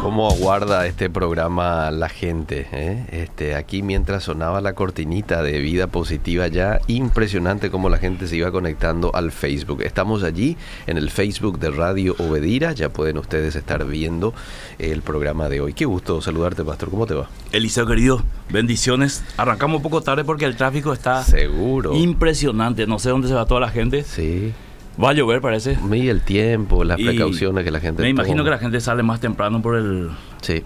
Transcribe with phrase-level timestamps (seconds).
[0.00, 2.66] cómo aguarda este programa la gente.
[2.72, 3.04] eh?
[3.12, 8.36] Este, aquí mientras sonaba la cortinita de vida positiva ya, impresionante cómo la gente se
[8.36, 9.82] iba conectando al Facebook.
[9.82, 14.32] Estamos allí en el Facebook de Radio Obedira, ya pueden ustedes estar viendo
[14.78, 15.74] el programa de hoy.
[15.74, 16.90] Qué gusto saludarte, Pastor.
[16.90, 17.28] ¿Cómo te va?
[17.52, 19.22] Eliseo querido, bendiciones.
[19.36, 21.94] Arrancamos un poco tarde porque el tráfico está Seguro.
[21.94, 22.86] impresionante.
[22.86, 24.02] No sé dónde se va toda la gente.
[24.04, 24.52] Sí.
[25.02, 25.78] Va a llover, parece.
[25.92, 29.02] Y el tiempo, las Y precauciones que la gente Me imagino que la gente sale
[29.02, 30.10] más temprano por el,
[30.42, 30.62] Sí.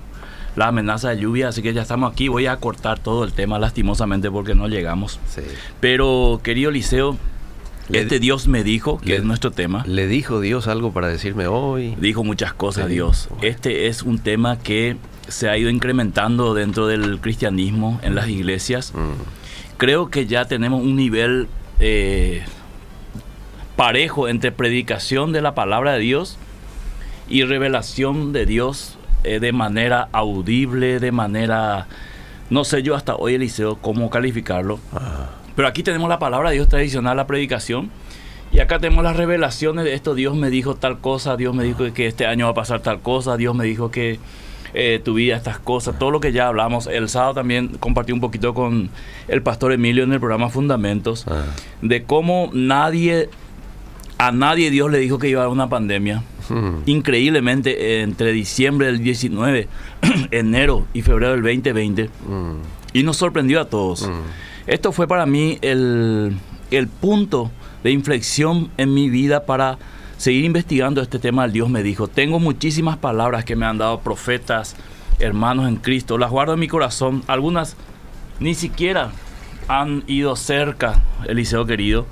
[0.56, 2.28] la amenaza de lluvia, así que ya estamos aquí.
[2.28, 5.20] Voy a cortar todo el tema lastimosamente porque no llegamos.
[5.28, 5.42] Sí.
[5.80, 7.16] Pero, querido Eliseo,
[7.88, 11.08] Le- este Dios me dijo, que le- es nuestro tema, ¿Le dijo Dios algo para
[11.08, 11.94] decirme hoy?
[12.00, 12.88] dijo muchas cosas.
[12.88, 13.28] Dios.
[13.42, 14.96] Este es un tema que
[15.28, 18.92] se ha ido incrementando dentro del cristianismo en las iglesias.
[18.94, 21.46] Mm, creo que ya tenemos un nivel
[21.80, 22.42] eh,
[23.76, 26.38] parejo entre predicación de la palabra de Dios
[27.28, 31.86] y revelación de Dios eh, de manera audible, de manera,
[32.50, 36.56] no sé yo hasta hoy Eliseo cómo calificarlo, ah, pero aquí tenemos la palabra de
[36.56, 37.90] Dios tradicional, la predicación.
[38.52, 40.14] Y acá tenemos las revelaciones de esto.
[40.14, 43.00] Dios me dijo tal cosa, Dios me dijo que este año va a pasar tal
[43.00, 44.20] cosa, Dios me dijo que
[44.74, 46.86] eh, tu vida estas cosas, todo lo que ya hablamos.
[46.86, 48.90] El sábado también compartí un poquito con
[49.28, 51.44] el pastor Emilio en el programa Fundamentos, ah.
[51.82, 53.28] de cómo nadie,
[54.26, 56.22] a nadie Dios le dijo que iba a haber una pandemia.
[56.48, 59.68] Mm, Increíblemente, entre diciembre del 19,
[60.30, 62.56] enero y febrero del 2020, mm,
[62.92, 64.08] y nos sorprendió a todos.
[64.08, 64.12] mm.
[64.66, 66.36] Esto fue para mí el,
[66.70, 67.50] el punto
[67.82, 69.78] de inflexión en mi vida para
[70.16, 72.08] seguir investigando este tema del Dios me dijo.
[72.08, 74.74] Tengo muchísimas palabras que me han dado profetas,
[75.18, 76.16] hermanos en Cristo.
[76.16, 77.22] Las guardo en mi corazón.
[77.26, 77.76] Algunas
[78.40, 79.10] ni siquiera
[79.68, 82.06] han ido cerca, Eliseo querido.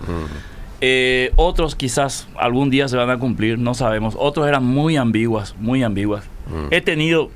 [0.84, 4.14] Eh, otros quizás algún día se van a cumplir, no sabemos.
[4.18, 6.24] Otros eran muy ambiguas, muy ambiguas.
[6.48, 6.66] Mm.
[6.74, 7.30] He tenido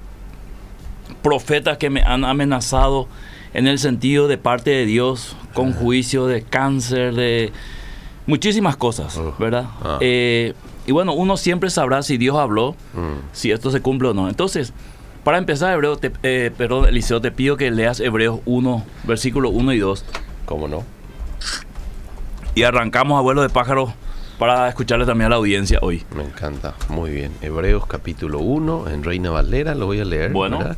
[1.22, 3.06] profetas que me han amenazado
[3.55, 7.53] en el sentido de parte de Dios, con juicio de cáncer, de
[8.26, 9.19] muchísimas cosas.
[9.38, 9.66] ¿verdad?
[9.82, 9.99] Ah.
[10.00, 10.53] Eh,
[10.87, 13.31] y bueno, uno siempre sabrá si Dios habló, Mm.
[13.32, 14.28] si esto se cumple o no.
[14.28, 14.72] Entonces,
[15.25, 19.72] para empezar, Hebreo, te, eh, perdón, Eliseo, te pido que leas Hebreos 1, versículo 1
[19.72, 20.04] y 2,
[20.44, 20.84] ¿Cómo no?
[22.56, 23.93] Y arrancamos a vuelo de pájaro
[24.39, 26.05] para escucharle también a la audiencia hoy.
[26.17, 26.75] Me encanta.
[26.89, 27.33] Muy bien.
[27.43, 30.33] Hebreos capítulo 1 en Reina Valera, lo voy a leer.
[30.33, 30.59] Bueno.
[30.59, 30.77] ¿verdad?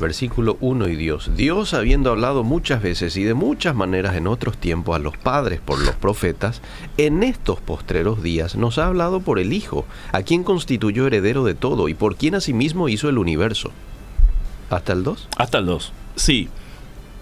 [0.00, 1.30] Versículo 1 y Dios.
[1.36, 5.60] Dios, habiendo hablado muchas veces y de muchas maneras en otros tiempos a los padres
[5.60, 6.60] por los profetas,
[6.96, 11.54] en estos postreros días nos ha hablado por el Hijo, a quien constituyó heredero de
[11.54, 13.70] todo y por quien asimismo hizo el universo.
[14.70, 15.28] ¿Hasta el 2?
[15.36, 15.92] Hasta el 2.
[16.16, 16.48] Sí,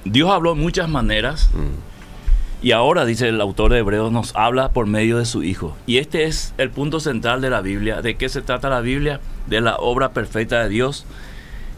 [0.06, 1.50] Dios habló muchas maneras
[2.62, 5.74] y ahora, dice el autor de Hebreos, nos habla por medio de su Hijo.
[5.86, 8.02] Y este es el punto central de la Biblia.
[8.02, 9.20] ¿De qué se trata la Biblia?
[9.46, 11.06] De la obra perfecta de Dios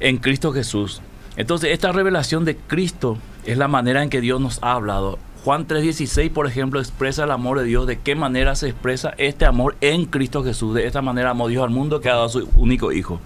[0.01, 1.01] en Cristo Jesús.
[1.37, 5.21] Entonces, esta revelación de Cristo es la manera en que Dios nos ha hablado.
[5.45, 7.87] Juan 3:16, por ejemplo, expresa el amor de Dios.
[7.87, 10.75] ¿De qué manera se expresa este amor en Cristo Jesús?
[10.75, 13.21] De esta manera amó Dios al mundo que ha dado a su único Hijo.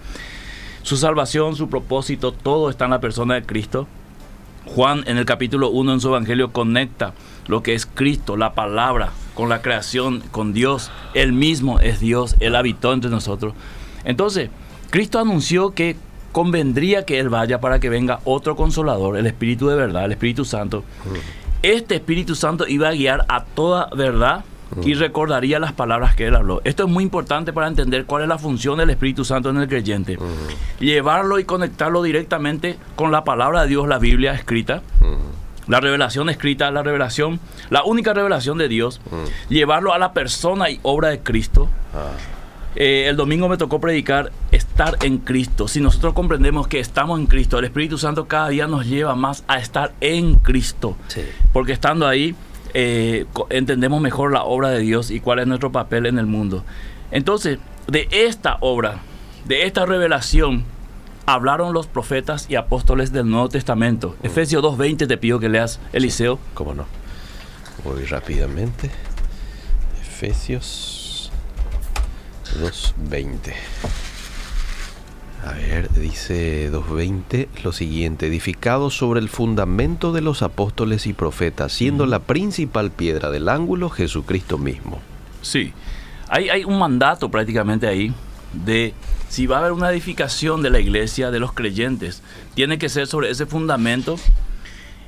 [0.83, 3.87] Su salvación, su propósito, todo está en la persona de Cristo.
[4.65, 7.13] Juan en el capítulo 1 en su Evangelio conecta
[7.47, 10.91] lo que es Cristo, la palabra, con la creación, con Dios.
[11.13, 13.53] Él mismo es Dios, Él habitó entre nosotros.
[14.03, 14.49] Entonces,
[14.89, 15.95] Cristo anunció que
[16.31, 20.45] convendría que Él vaya para que venga otro consolador, el Espíritu de verdad, el Espíritu
[20.45, 20.83] Santo.
[21.63, 24.43] Este Espíritu Santo iba a guiar a toda verdad
[24.83, 26.61] y recordaría las palabras que Él habló.
[26.63, 29.67] Esto es muy importante para entender cuál es la función del Espíritu Santo en el
[29.67, 30.17] creyente.
[30.79, 34.81] Llevarlo y conectarlo directamente con la palabra de Dios, la Biblia escrita,
[35.67, 37.39] la revelación escrita, la revelación,
[37.69, 39.01] la única revelación de Dios,
[39.49, 41.69] llevarlo a la persona y obra de Cristo.
[42.75, 45.67] Eh, el domingo me tocó predicar estar en Cristo.
[45.67, 49.43] Si nosotros comprendemos que estamos en Cristo, el Espíritu Santo cada día nos lleva más
[49.47, 50.95] a estar en Cristo.
[51.07, 51.21] Sí.
[51.53, 52.35] Porque estando ahí
[52.73, 56.63] eh, entendemos mejor la obra de Dios y cuál es nuestro papel en el mundo.
[57.09, 57.57] Entonces,
[57.87, 58.99] de esta obra,
[59.45, 60.63] de esta revelación,
[61.27, 64.15] hablaron los profetas y apóstoles del Nuevo Testamento.
[64.23, 66.39] Efesios 2.20 te pido que leas, Eliseo.
[66.53, 66.85] ¿Cómo no?
[67.83, 68.89] Voy rápidamente.
[69.99, 71.31] Efesios
[72.61, 73.53] 2.20.
[75.45, 81.73] A ver, dice 2.20 lo siguiente, edificado sobre el fundamento de los apóstoles y profetas,
[81.73, 85.01] siendo la principal piedra del ángulo Jesucristo mismo.
[85.41, 85.73] Sí,
[86.29, 88.13] hay, hay un mandato prácticamente ahí
[88.53, 88.93] de
[89.29, 92.23] si va a haber una edificación de la iglesia, de los creyentes,
[92.53, 94.17] tiene que ser sobre ese fundamento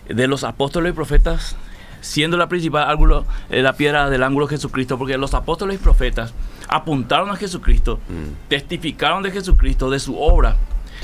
[0.08, 1.56] de los apóstoles y profetas,
[2.02, 6.34] siendo la principal ángulo, eh, la piedra del ángulo Jesucristo, porque los apóstoles y profetas
[6.68, 8.00] apuntaron a Jesucristo,
[8.48, 10.58] testificaron de Jesucristo, de su obra,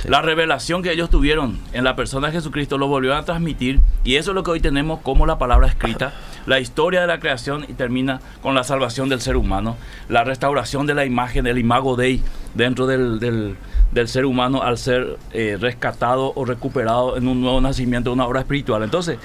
[0.04, 4.18] La revelación que ellos tuvieron en la persona de Jesucristo lo volvieron a transmitir y
[4.18, 6.14] eso es lo que hoy tenemos como la palabra escrita,
[6.46, 9.78] la historia de la creación y termina con la salvación del ser humano,
[10.10, 12.22] la restauración de la imagen, del imago Dei
[12.54, 18.14] dentro del, del, ser humano al ser eh, rescatado o recuperado en un nuevo nacimiento,
[18.14, 18.84] una obra espiritual.
[18.84, 19.18] Entonces,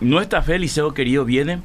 [0.00, 1.60] nuestra fe, Liceo querido, viene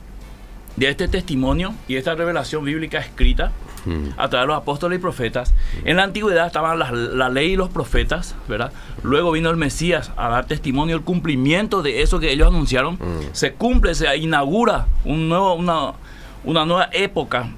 [0.76, 3.52] de este testimonio y esta revelación bíblica escrita
[3.86, 4.10] mm.
[4.18, 5.54] a través de los apóstoles y profetas.
[5.86, 8.72] En la antigüedad estaban la, ley y los profetas, ¿verdad?
[9.04, 12.96] Luego vino el Mesías a dar testimonio, el cumplimiento de eso que ellos anunciaron.
[12.96, 13.30] Mm.
[13.32, 15.94] Se cumple, se inaugura un nuevo, una,
[16.44, 17.50] una nueva época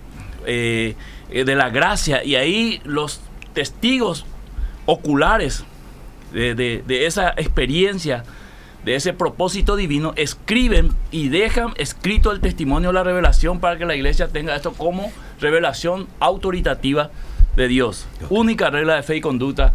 [0.45, 0.95] eh,
[1.29, 3.21] de la gracia y ahí los
[3.53, 4.25] testigos
[4.85, 5.65] oculares
[6.31, 8.23] de, de esa experiencia
[8.87, 13.95] de ese propósito divino, escriben y dejan escrito el testimonio, la revelación para que la
[13.95, 15.11] iglesia tenga esto como
[15.41, 17.11] revelación autoritativa
[17.57, 18.07] de Dios.
[18.29, 19.73] Única regla de fe y conducta,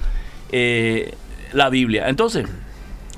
[0.51, 1.15] eh,
[1.53, 2.09] la Biblia.
[2.09, 2.49] Entonces,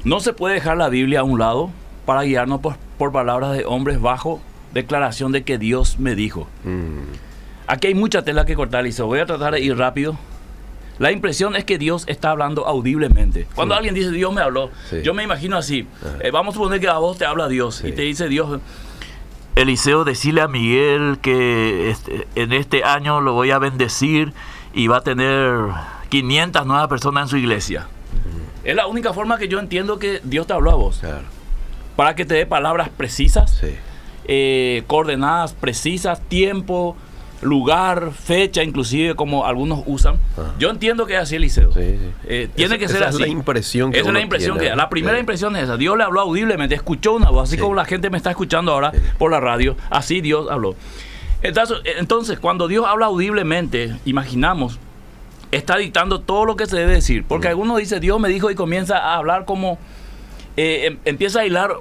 [0.02, 1.70] no se puede dejar la Biblia a un lado
[2.06, 4.41] para guiarnos por, palabras de hombres bajo
[4.73, 6.49] declaración de que Dios me dijo.
[6.64, 7.05] Mm.
[7.69, 10.19] Aquí hay mucha tela que cortar, y se voy a tratar de ir rápido
[10.99, 13.46] la impresión es que Dios está hablando audiblemente.
[13.55, 14.70] Cuando alguien dice Dios me habló,
[15.02, 15.87] yo me imagino así.
[16.20, 18.61] Eh, vamos a suponer que a vos te habla Dios y te dice Dios,
[19.56, 24.32] Eliseo, decirle a Miguel que este, en este año lo voy a bendecir
[24.73, 25.55] y va a tener
[26.08, 27.87] 500 nuevas personas en su iglesia.
[28.64, 31.02] Es la única forma que yo entiendo que Dios te habló a vos.
[31.96, 33.62] Para que te dé palabras precisas,
[34.25, 36.96] eh, coordenadas precisas, tiempo,
[37.44, 40.17] lugar, fecha, inclusive como algunos usan.
[40.37, 40.52] Ah.
[40.58, 41.70] Yo entiendo que es así, Eliseo.
[41.76, 43.23] Eh, tiene que ser esa así.
[43.23, 45.76] Es la impresión que esa es la impresión que La primera impresión es esa.
[45.76, 48.93] Dios le habló audiblemente, escuchó una voz, así como la gente me está escuchando ahora
[49.19, 49.76] por la radio.
[49.91, 50.75] Así Dios habló.
[51.43, 54.79] Entonces, entonces, cuando Dios habla audiblemente, imaginamos,
[55.50, 57.25] está dictando todo lo que se debe decir.
[57.29, 57.50] Porque mm.
[57.50, 59.79] algunos dice, Dios me dijo y comienza a hablar como,
[60.56, 61.75] eh, em, empieza a hilar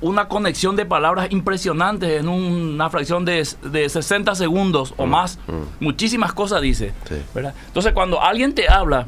[0.00, 5.38] una conexión de palabras impresionantes en una fracción de, de 60 segundos o mm, más.
[5.46, 5.84] Mm.
[5.84, 6.92] Muchísimas cosas dice.
[7.34, 9.06] Entonces, cuando alguien te habla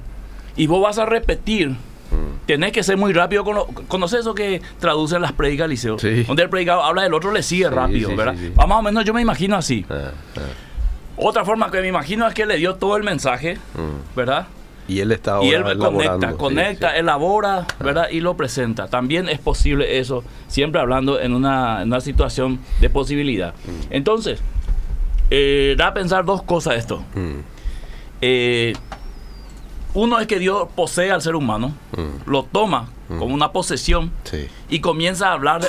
[0.56, 2.46] y vos vas a repetir, mm.
[2.46, 3.44] tenés que ser muy rápido.
[3.44, 5.96] Con lo, ¿Conoces eso que traducen las predicas, Liceo?
[6.26, 8.34] Donde el predicado habla del otro, le sigue rápido, ¿verdad?
[8.56, 9.84] Más o menos yo me imagino así.
[9.90, 10.40] Ah, ah.
[11.16, 13.58] Otra forma que me imagino es que le dio todo el mensaje,
[14.14, 14.46] ¿verdad?
[14.88, 18.08] Y él está Y él conecta, conecta, elabora, ¿verdad?
[18.10, 18.88] Y lo presenta.
[18.88, 23.52] También es posible eso, siempre hablando en una, situación de posibilidad.
[23.52, 23.86] Mm.
[23.90, 24.40] Entonces,
[25.30, 27.04] eh, da a pensar dos cosas esto.
[27.14, 27.40] Mm.
[28.22, 28.72] Eh,
[29.92, 32.30] uno es que Dios posee al ser humano, mm.
[32.30, 34.12] lo toma como una posesión
[34.68, 35.66] y comienza a hablar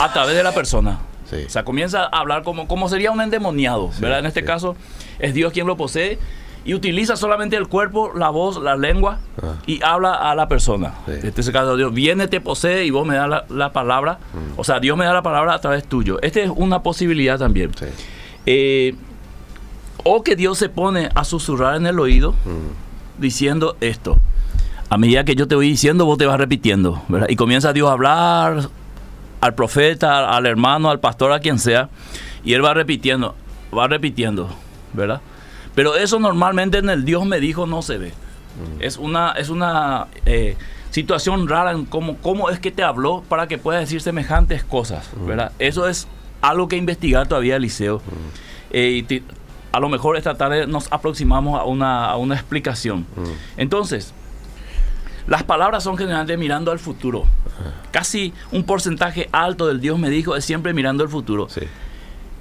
[0.00, 1.00] a través de la persona.
[1.30, 4.20] O sea, comienza a hablar como, como sería un endemoniado, ¿verdad?
[4.20, 4.76] En este caso,
[5.18, 6.18] es Dios quien lo posee
[6.64, 9.54] y utiliza solamente el cuerpo, la voz, la lengua ah.
[9.66, 10.94] y habla a la persona.
[11.06, 14.18] Este caso, Dios viene, te posee y vos me das la, palabra.
[14.34, 14.58] Mm.
[14.58, 16.18] O sea, Dios me da la palabra a través tuyo.
[16.22, 17.70] Esta es una posibilidad también.
[18.46, 18.94] Eh,
[20.04, 23.20] o que Dios se pone a susurrar en el oído mm.
[23.20, 24.18] diciendo esto.
[24.90, 27.02] A medida que yo te voy diciendo, vos te vas repitiendo.
[27.28, 28.68] Y comienza Dios a hablar
[29.40, 31.88] al profeta, al hermano, al pastor, a quien sea.
[32.44, 33.34] Y él va repitiendo,
[33.76, 34.48] va repitiendo,
[34.94, 35.20] ¿verdad?
[35.78, 38.08] Pero eso normalmente en el Dios me dijo no se ve.
[38.08, 38.82] Mm.
[38.82, 40.56] Es una, es una eh,
[40.90, 45.08] situación rara en cómo, cómo es que te habló para que puedas decir semejantes cosas.
[45.14, 45.26] Mm.
[45.28, 45.52] ¿verdad?
[45.60, 46.08] Eso es
[46.40, 47.98] algo que investigar todavía, Eliseo.
[47.98, 48.02] Mm.
[48.72, 49.22] Eh, y
[49.70, 53.06] a lo mejor esta tarde nos aproximamos a una, a una explicación.
[53.56, 54.12] Entonces,
[55.28, 57.24] las palabras son generalmente mirando al futuro.
[57.92, 61.48] Casi un porcentaje alto del Dios me dijo es siempre mirando al futuro.
[61.48, 61.60] Sí.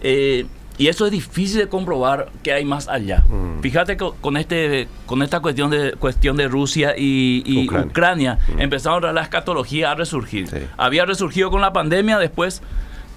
[0.01, 0.47] Eh,
[0.77, 3.23] y eso es difícil de comprobar que hay más allá.
[3.27, 3.61] Mm.
[3.61, 8.61] Fíjate que con, este, con esta cuestión de, cuestión de Rusia y, Ucrania, mm.
[8.61, 10.67] empezaron la escatología a resurgir.
[10.77, 12.61] Había resurgido con la pandemia, después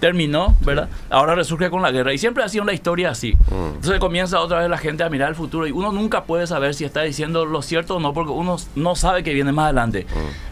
[0.01, 0.89] terminó, ¿verdad?
[1.11, 2.15] Ahora resurge con la guerra.
[2.15, 3.35] Y siempre ha sido una historia así.
[3.51, 3.75] Mm.
[3.75, 6.75] Entonces comienza otra vez la gente a mirar el futuro y uno nunca puede saber
[6.75, 10.07] si está diciendo lo cierto o no, porque uno no sabe que viene más adelante.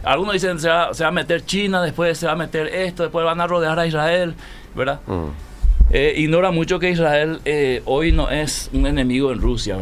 [0.05, 3.05] Algunos dicen se va, se va a meter China, después se va a meter esto,
[3.05, 4.35] después van a rodear a Israel,
[4.75, 5.01] ¿verdad?
[5.91, 9.79] Eh, ignora mucho que Israel eh, hoy no es un enemigo en Rusia,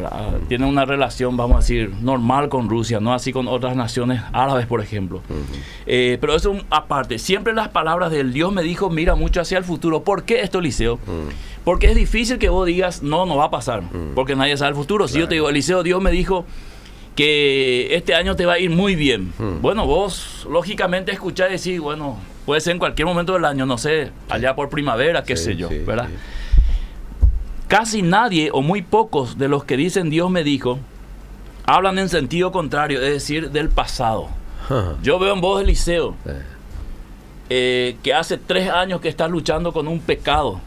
[0.49, 4.67] tiene una relación, vamos a decir, normal con Rusia, no así con otras naciones árabes,
[4.67, 5.21] por ejemplo.
[5.85, 9.65] Eh, pero eso aparte, siempre las palabras del Dios me dijo, mira mucho hacia el
[9.65, 10.05] futuro.
[10.05, 11.01] ¿Por qué esto, Eliseo?
[11.65, 13.83] Porque es difícil que vos digas, no, no va a pasar,
[14.15, 15.09] porque nadie sabe el futuro.
[15.09, 16.45] Si yo te digo, Eliseo, Dios me dijo
[17.17, 19.33] que este año te va a ir muy bien.
[19.61, 24.13] Bueno, vos lógicamente escuchás decir, bueno, Puede ser en cualquier momento del año, no sé,
[24.29, 26.09] allá por primavera, qué sé yo, ¿verdad?
[27.67, 30.79] Casi nadie o muy pocos de los que dicen Dios me dijo,
[31.67, 34.29] hablan en sentido contrario, es decir, del pasado.
[35.03, 36.15] Yo veo en vos, Eliseo,
[37.51, 40.61] eh, que hace tres años que estás luchando con un pecado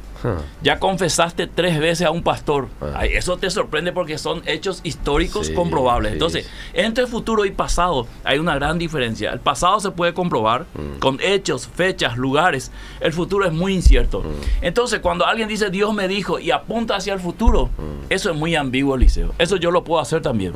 [0.62, 2.68] ya confesaste tres veces a un pastor.
[3.12, 6.14] eso te sorprende porque son hechos históricos comprobables.
[6.14, 9.32] Entonces, entre futuro y pasado hay una gran diferencia.
[9.32, 11.00] El pasado se puede comprobar mm.
[11.00, 12.72] con hechos, fechas, lugares.
[13.00, 14.22] El futuro es muy incierto.
[14.22, 14.66] Mm.
[14.66, 18.06] Entonces, cuando alguien dice Dios me dijo y apunta hacia el futuro, mm.
[18.10, 19.34] eso es muy ambiguo, Eliseo.
[19.38, 20.54] Eso yo lo puedo hacer también.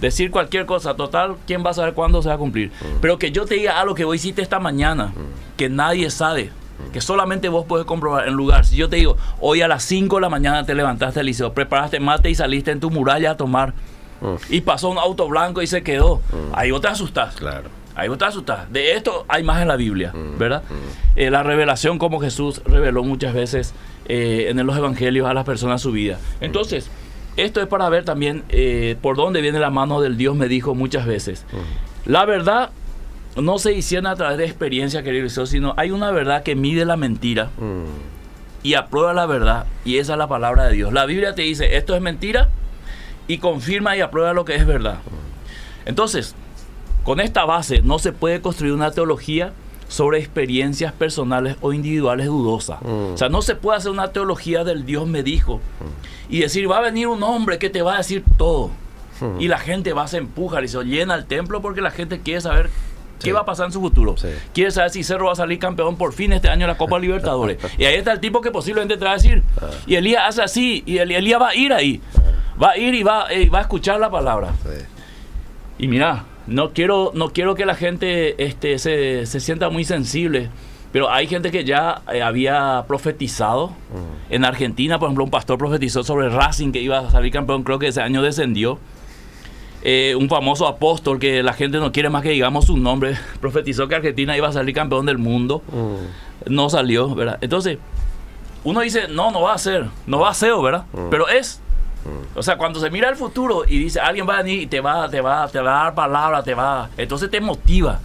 [0.00, 2.72] Decir cualquier cosa, total, ¿quién va a saber cuándo se va a cumplir?
[3.00, 5.12] Pero que yo te diga algo que vos hiciste esta mañana,
[5.56, 6.50] que nadie sabe
[6.92, 8.64] que solamente vos puedes comprobar en lugar.
[8.64, 11.52] Si yo te digo, hoy a las 5 de la mañana te levantaste al liceo,
[11.52, 13.74] preparaste mate y saliste en tu muralla a tomar,
[14.20, 14.34] mm.
[14.50, 16.54] y pasó un auto blanco y se quedó, mm.
[16.54, 17.34] ahí vos te asustás.
[17.36, 17.68] Claro.
[17.94, 18.72] Ahí vos te asustás.
[18.72, 20.38] De esto hay más en la Biblia, mm.
[20.38, 20.62] ¿verdad?
[21.14, 23.74] Eh, la revelación como Jesús reveló muchas veces
[24.06, 26.18] eh, en los evangelios a las personas su vida.
[26.40, 26.90] Entonces,
[27.36, 30.74] esto es para ver también eh, por dónde viene la mano del Dios, me dijo
[30.74, 31.44] muchas veces.
[32.04, 32.70] La verdad
[33.36, 36.96] no se hicieron a través de experiencia, querido sino hay una verdad que mide la
[36.96, 38.62] mentira mm.
[38.62, 40.92] y aprueba la verdad, y esa es la palabra de Dios.
[40.92, 42.48] La Biblia te dice, esto es mentira,
[43.28, 44.94] y confirma y aprueba lo que es verdad.
[44.96, 45.88] Mm.
[45.88, 46.34] Entonces,
[47.04, 49.52] con esta base no se puede construir una teología
[49.88, 52.80] sobre experiencias personales o individuales dudosas.
[52.82, 53.14] Mm.
[53.14, 55.60] O sea, no se puede hacer una teología del Dios me dijo
[56.28, 58.70] y decir, va a venir un hombre que te va a decir todo.
[59.38, 62.40] Y la gente va, se empuja y se llena el templo porque la gente quiere
[62.40, 62.70] saber
[63.22, 64.14] ¿Qué va a pasar en su futuro?
[64.52, 66.98] Quiere saber si Cerro va a salir campeón por fin este año en la Copa
[66.98, 67.58] Libertadores.
[67.78, 69.42] y ahí está el tipo que posiblemente te va a decir.
[69.60, 69.70] Ah.
[69.86, 72.00] Y Elías hace así, y Elías va a ir ahí.
[72.62, 74.52] Va a ir y va, va a escuchar la palabra.
[75.78, 80.50] Y mira, no quiero, no quiero que la gente este, se, sienta muy sensible.
[80.92, 83.72] Pero hay gente que ya eh, había profetizado.
[84.28, 87.62] En Argentina, por ejemplo, un pastor profetizó sobre Racing que iba a salir campeón.
[87.62, 88.78] Creo que ese año descendió.
[89.84, 93.88] Eh, un famoso apóstol que la gente no quiere más que digamos su nombre, profetizó
[93.88, 95.62] que Argentina iba a salir campeón del mundo.
[95.72, 96.52] Mm.
[96.52, 97.38] No salió, ¿verdad?
[97.40, 97.78] Entonces,
[98.64, 100.84] uno dice, no, no va a ser, no va a ser, ¿verdad?
[100.92, 101.08] Mm.
[101.10, 101.60] Pero es.
[102.04, 102.38] Mm.
[102.38, 104.80] O sea, cuando se mira el futuro y dice, alguien va a venir y te
[104.80, 108.00] va, te va, te va a dar palabra, te va, entonces te motiva.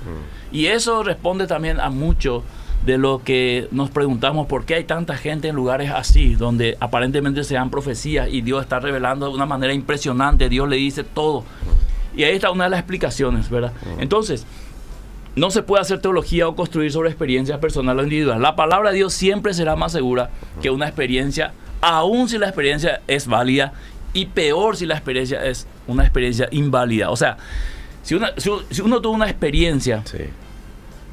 [0.52, 2.44] Y eso responde también a mucho
[2.86, 7.44] de lo que nos preguntamos por qué hay tanta gente en lugares así, donde aparentemente
[7.44, 11.44] se dan profecías y Dios está revelando de una manera impresionante, Dios le dice todo.
[12.18, 13.72] Y ahí está una de las explicaciones, ¿verdad?
[14.00, 14.46] Entonces,
[15.36, 18.42] no se puede hacer teología o construir sobre experiencias personales o individuales.
[18.42, 20.32] La palabra de Dios siempre será más segura
[20.62, 23.74] que una experiencia, aun si la experiencia es válida,
[24.14, 27.12] y peor si la experiencia es una experiencia inválida.
[27.12, 27.38] O sea,
[28.02, 30.04] si, si, uno tuvo una experiencia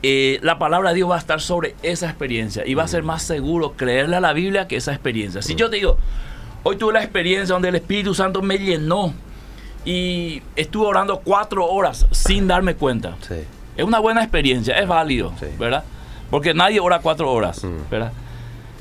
[0.03, 3.03] eh, la palabra de Dios va a estar sobre esa experiencia y va a ser
[3.03, 5.43] más seguro creerle a la Biblia que esa experiencia.
[5.43, 5.99] Si yo te digo,
[6.63, 9.15] hoy tuve la experiencia donde el Espíritu Santo me llenó
[9.85, 13.17] y estuve orando cuatro horas sin darme cuenta.
[13.77, 15.85] Es una buena experiencia, es válido, ¿verdad?
[16.31, 17.91] Porque nadie ora cuatro horas, mm.
[17.91, 18.13] ¿verdad?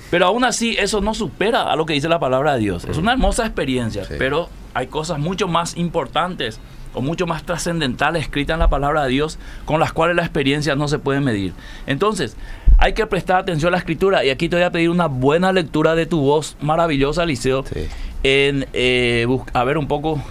[0.09, 2.85] Pero aún así eso no supera a lo que dice la palabra de Dios.
[2.85, 3.01] Es mm.
[3.01, 6.59] una hermosa experiencia, pero hay cosas mucho más importantes
[6.93, 10.75] o mucho más trascendentales escritas en la palabra de Dios con las cuales la experiencia
[10.75, 11.53] no se puede medir.
[11.87, 12.37] Entonces,
[12.77, 15.51] hay que prestar atención a la escritura y aquí te voy a pedir una buena
[15.51, 17.63] lectura de tu voz maravillosa, Liceo,
[18.23, 20.21] en, eh, a ver un poco,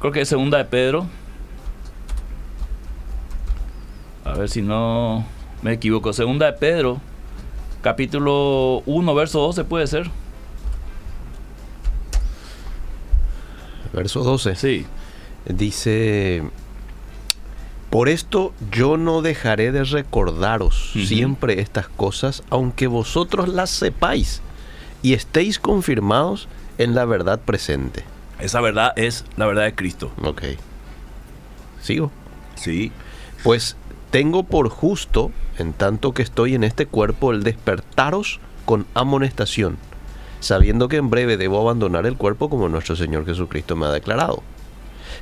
[0.00, 1.06] creo que es segunda de Pedro.
[4.24, 5.24] A ver si no
[5.62, 6.12] me equivoco.
[6.12, 7.00] Segunda de Pedro,
[7.82, 10.10] capítulo 1, verso 12 puede ser.
[13.92, 14.56] Verso 12.
[14.56, 14.86] Sí.
[15.46, 16.42] Dice,
[17.88, 24.42] por esto yo no dejaré de recordaros siempre estas cosas, aunque vosotros las sepáis
[25.02, 26.46] y estéis confirmados
[26.78, 28.04] en la verdad presente.
[28.40, 30.10] Esa verdad es la verdad de Cristo.
[30.22, 30.42] Ok.
[31.80, 32.10] ¿Sigo?
[32.54, 32.92] Sí.
[33.42, 33.76] Pues
[34.10, 39.78] tengo por justo, en tanto que estoy en este cuerpo, el despertaros con amonestación,
[40.40, 44.42] sabiendo que en breve debo abandonar el cuerpo como nuestro Señor Jesucristo me ha declarado.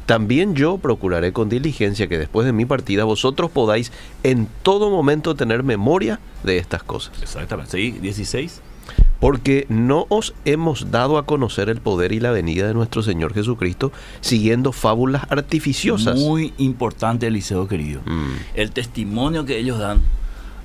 [0.07, 5.35] También yo procuraré con diligencia que después de mi partida vosotros podáis en todo momento
[5.35, 7.21] tener memoria de estas cosas.
[7.23, 7.73] Exactamente.
[7.73, 8.63] Sí, 16.
[9.21, 13.35] Porque no os hemos dado a conocer el poder y la venida de nuestro Señor
[13.35, 13.91] Jesucristo
[14.21, 16.17] siguiendo fábulas artificiosas.
[16.19, 18.01] Muy importante, Eliseo querido.
[18.05, 18.33] Mm.
[18.55, 20.01] El testimonio que ellos dan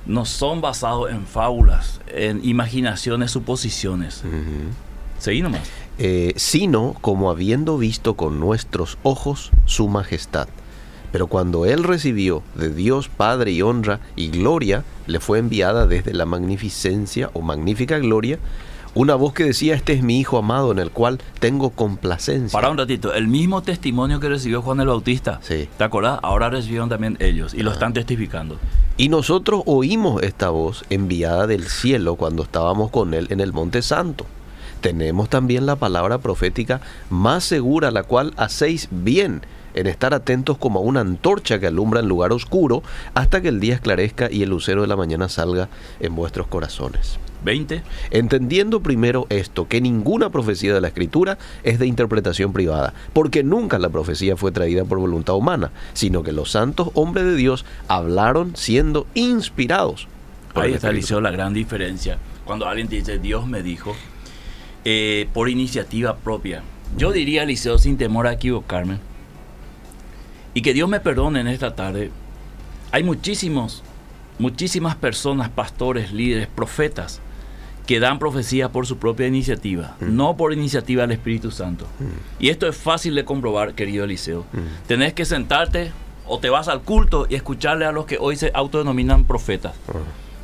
[0.06, 4.22] no son basados en fábulas, en imaginaciones, suposiciones.
[5.18, 5.62] Seguí nomás.
[5.98, 10.48] Eh, sino como habiendo visto con nuestros ojos su majestad.
[11.14, 16.12] Pero cuando él recibió de Dios Padre y honra y gloria, le fue enviada desde
[16.12, 18.40] la magnificencia o magnífica gloria
[18.94, 22.50] Una voz que decía, este es mi hijo amado en el cual tengo complacencia.
[22.58, 25.68] Para un ratito, el mismo testimonio que recibió Juan el Bautista, Sí.
[25.78, 26.18] ¿te acordás?
[26.24, 28.58] Ahora recibieron también ellos y lo están testificando.
[28.96, 33.82] Y nosotros oímos esta voz enviada del cielo cuando estábamos con él en el Monte
[33.82, 34.26] Santo.
[34.80, 39.42] Tenemos también la palabra profética más segura, la cual hacéis bien
[39.74, 42.82] en estar atentos como a una antorcha que alumbra en lugar oscuro
[43.14, 45.68] hasta que el día esclarezca y el lucero de la mañana salga
[46.00, 47.18] en vuestros corazones.
[47.44, 47.82] 20.
[48.10, 53.78] Entendiendo primero esto, que ninguna profecía de la Escritura es de interpretación privada, porque nunca
[53.78, 58.56] la profecía fue traída por voluntad humana, sino que los santos hombres de Dios hablaron
[58.56, 60.08] siendo inspirados.
[60.52, 60.90] por Ahí está.
[60.90, 62.18] Eliseo, la gran diferencia.
[62.44, 63.94] Cuando alguien te dice, Dios me dijo,
[64.84, 66.62] eh, por iniciativa propia.
[66.96, 68.98] Yo diría, Eliseo, sin temor a equivocarme,
[70.54, 72.10] y que Dios me perdone en esta tarde,
[72.92, 73.82] hay muchísimos,
[74.38, 77.20] muchísimas personas, pastores, líderes, profetas,
[77.86, 81.86] que dan profecía por su propia iniciativa, no por iniciativa del Espíritu Santo.
[82.38, 84.46] Y esto es fácil de comprobar, querido Eliseo.
[84.86, 85.92] Tenés que sentarte
[86.26, 89.74] o te vas al culto y escucharle a los que hoy se autodenominan profetas.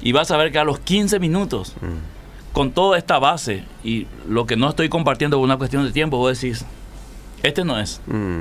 [0.02, 1.73] Y vas a ver que a los 15 minutos,
[2.52, 6.19] con toda esta base y lo que no estoy compartiendo por una cuestión de tiempo,
[6.19, 6.64] vos decís,
[7.43, 8.02] este no es.
[8.07, 8.40] Mm,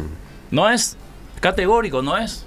[0.51, 0.97] No es
[1.39, 2.45] categórico, no es.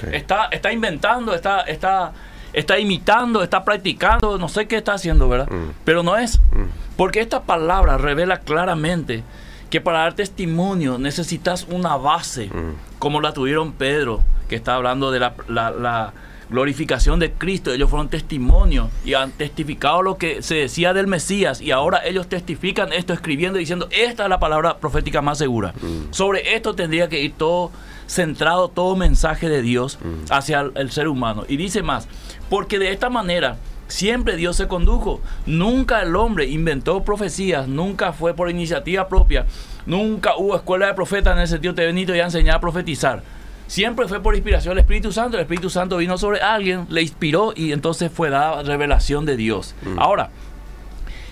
[0.00, 0.06] sí.
[0.12, 2.12] Está, está inventando, está, está,
[2.52, 5.48] está imitando, está practicando, no sé qué está haciendo, ¿verdad?
[5.50, 5.70] Mm.
[5.84, 6.38] Pero no es.
[6.52, 6.64] Mm.
[6.96, 9.22] Porque esta palabra revela claramente
[9.70, 12.74] que para dar testimonio necesitas una base, Mm.
[12.98, 16.12] como la tuvieron Pedro, que está hablando de la, la- la
[16.50, 17.72] glorificación de Cristo.
[17.72, 22.28] Ellos fueron testimonio y han testificado lo que se decía del Mesías y ahora ellos
[22.28, 25.74] testifican esto escribiendo y diciendo, esta es la palabra profética más segura.
[26.10, 27.70] Sobre esto tendría que ir todo
[28.06, 29.98] centrado, todo mensaje de Dios
[30.30, 31.44] hacia el, el ser humano.
[31.48, 32.08] Y dice más,
[32.48, 33.56] porque de esta manera
[33.88, 35.20] siempre Dios se condujo.
[35.46, 39.46] Nunca el hombre inventó profecías, nunca fue por iniciativa propia,
[39.86, 43.22] nunca hubo escuela de profetas en el sentido de Benito y enseñar a profetizar.
[43.66, 45.36] Siempre fue por inspiración del Espíritu Santo.
[45.36, 49.74] El Espíritu Santo vino sobre alguien, le inspiró y entonces fue dada revelación de Dios.
[49.96, 50.30] Ahora,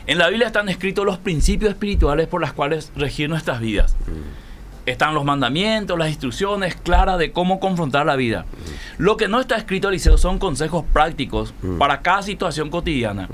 [0.07, 3.97] en la Biblia están escritos los principios espirituales por los cuales regir nuestras vidas.
[4.87, 8.45] Están los mandamientos, las instrucciones claras de cómo confrontar la vida.
[8.99, 13.29] Lo que no está escrito, Eliseo, son consejos prácticos para cada situación cotidiana.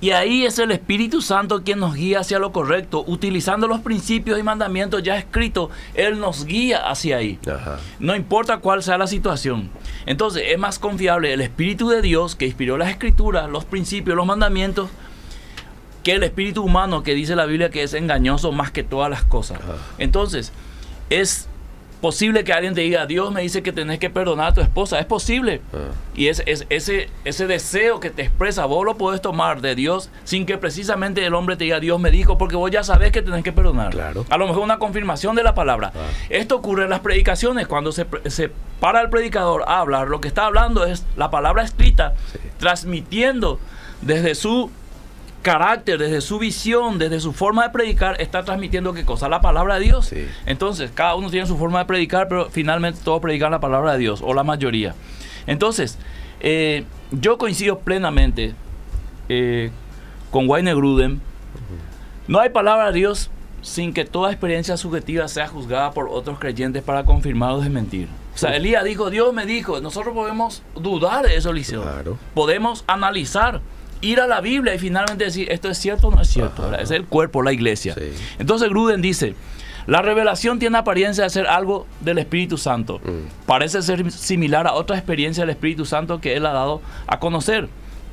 [0.00, 3.04] Y ahí es el Espíritu Santo quien nos guía hacia lo correcto.
[3.06, 7.38] Utilizando los principios y mandamientos ya escritos, Él nos guía hacia ahí.
[7.98, 9.70] No importa cuál sea la situación.
[10.06, 14.26] Entonces es más confiable el Espíritu de Dios que inspiró las escrituras, los principios, los
[14.26, 14.88] mandamientos,
[16.04, 19.24] que el espíritu humano que dice la Biblia que es engañoso más que todas las
[19.24, 19.58] cosas.
[19.98, 20.52] Entonces,
[21.20, 21.48] es
[22.00, 24.98] posible que alguien te diga, Dios me dice que tenés que perdonar a tu esposa.
[24.98, 25.62] Es posible.
[25.72, 25.90] Ah.
[26.14, 30.10] Y es, es- ese, ese deseo que te expresa, vos lo podés tomar de Dios
[30.24, 33.22] sin que precisamente el hombre te diga, Dios me dijo, porque vos ya sabés que
[33.22, 33.88] tenés que perdonar.
[33.90, 34.26] Claro.
[34.28, 35.92] A lo mejor una confirmación de la palabra.
[35.94, 35.98] Ah.
[36.28, 38.50] Esto ocurre en las predicaciones, cuando se, se
[38.80, 42.38] para el predicador a hablar, lo que está hablando es la palabra escrita, Sí.
[42.58, 43.58] transmitiendo
[44.02, 44.70] desde su
[45.44, 49.28] carácter, desde su visión, desde su forma de predicar, está transmitiendo qué cosa?
[49.28, 50.06] La palabra de Dios.
[50.06, 50.26] Sí.
[50.46, 53.98] Entonces, cada uno tiene su forma de predicar, pero finalmente todos predican la palabra de
[53.98, 54.96] Dios, o la mayoría.
[55.46, 55.98] Entonces,
[56.40, 58.54] eh, yo coincido plenamente
[59.28, 59.70] eh,
[60.32, 61.20] con Wayne Gruden.
[62.26, 63.30] No hay palabra de Dios
[63.62, 68.08] sin que toda experiencia subjetiva sea juzgada por otros creyentes para confirmar o desmentir.
[68.34, 71.82] O sea, Elías dijo, Dios me dijo, nosotros podemos dudar de eso, Eliseo.
[71.82, 72.18] Claro.
[72.34, 73.60] Podemos analizar,
[74.00, 76.74] ir a la Biblia y finalmente decir, esto es cierto o no es cierto.
[76.74, 77.94] Es el cuerpo, la iglesia.
[77.94, 78.12] Sí.
[78.38, 79.34] Entonces Gruden dice,
[79.86, 83.00] la revelación tiene apariencia de ser algo del Espíritu Santo.
[83.04, 83.46] Mm.
[83.46, 87.68] Parece ser similar a otra experiencia del Espíritu Santo que Él ha dado a conocer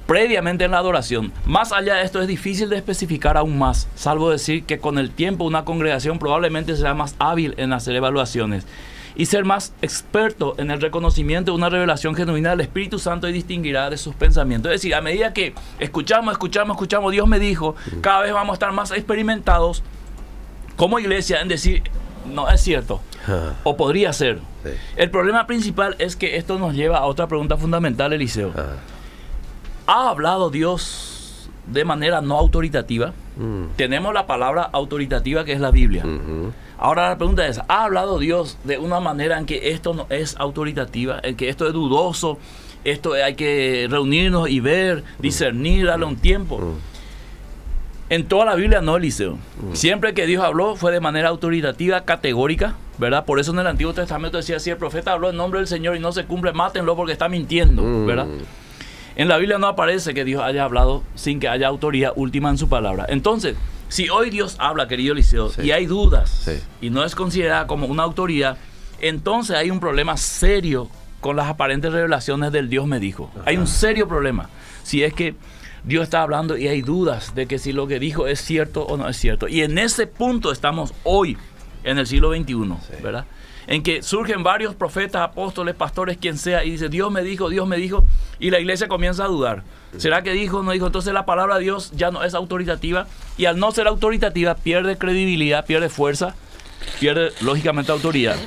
[0.06, 1.32] previamente en la adoración.
[1.46, 5.12] Más allá de esto es difícil de especificar aún más, salvo decir que con el
[5.12, 8.65] tiempo una congregación probablemente será más hábil en hacer evaluaciones
[9.15, 13.34] y ser más experto en el reconocimiento de una revelación genuina del Espíritu Santo y
[13.34, 14.71] distinguirá de sus pensamientos.
[14.71, 18.56] Es decir, a medida que escuchamos, escuchamos, escuchamos, Dios me dijo, cada vez vamos a
[18.56, 19.84] estar más experimentados
[20.76, 21.84] como iglesia en decir,
[22.26, 23.02] no es cierto,
[23.63, 24.39] o podría ser.
[24.63, 24.71] sí.
[24.95, 28.52] El problema principal es que esto nos lleva a otra pregunta fundamental, Eliseo.
[29.88, 31.11] ¿Ha hablado Dios
[31.67, 33.13] de manera no autoritativa?
[33.38, 36.04] mm, Tenemos la palabra autoritativa que es la Biblia.
[36.78, 40.36] Ahora la pregunta es, ¿ha hablado Dios de una manera en que esto no es
[40.39, 42.39] autoritativa, en que esto es dudoso,
[42.84, 46.58] esto hay que reunirnos y ver, discernir, darle un tiempo?
[46.58, 46.91] Mm.
[48.10, 49.38] En toda la Biblia no, Eliseo.
[49.71, 53.24] Siempre que Dios habló fue de manera autoritativa, categórica, ¿verdad?
[53.24, 55.95] Por eso en el Antiguo Testamento decía, si el profeta habló en nombre del Señor
[55.95, 58.06] y no se cumple, mátenlo porque está mintiendo, Mm.
[58.06, 58.28] ¿verdad?
[59.15, 62.58] En la Biblia no aparece que Dios haya hablado sin que haya autoridad última en
[62.58, 63.06] su palabra.
[63.10, 63.56] Entonces,
[63.89, 65.63] Si hoy Dios habla, querido Liceo, Sí.
[65.63, 66.54] y hay dudas, Sí.
[66.80, 68.58] y no es considerada como una autoridad,
[69.02, 70.88] entonces hay un problema serio
[71.19, 73.30] con las aparentes revelaciones del Dios me dijo.
[73.45, 74.50] Hay un serio problema.
[74.84, 75.36] Si es que
[75.84, 78.95] Dios está hablando y hay dudas de que si lo que dijo es cierto o
[78.95, 79.50] no es cierto.
[79.50, 81.38] Y en ese punto estamos hoy,
[81.84, 83.04] en el siglo XXI, Sí.
[83.04, 83.26] ¿verdad?
[83.67, 87.67] En que surgen varios profetas, apóstoles, pastores, quien sea, y dice, Dios me dijo, Dios
[87.67, 88.06] me dijo,
[88.39, 89.63] y la iglesia comienza a dudar.
[89.97, 90.88] ¿Será que dijo o no dijo?
[90.88, 94.97] Entonces la palabra de Dios ya no es autoritativa, y al no ser autoritativa pierde
[94.97, 96.36] credibilidad, pierde fuerza,
[97.00, 98.38] pierde lógicamente autoridad.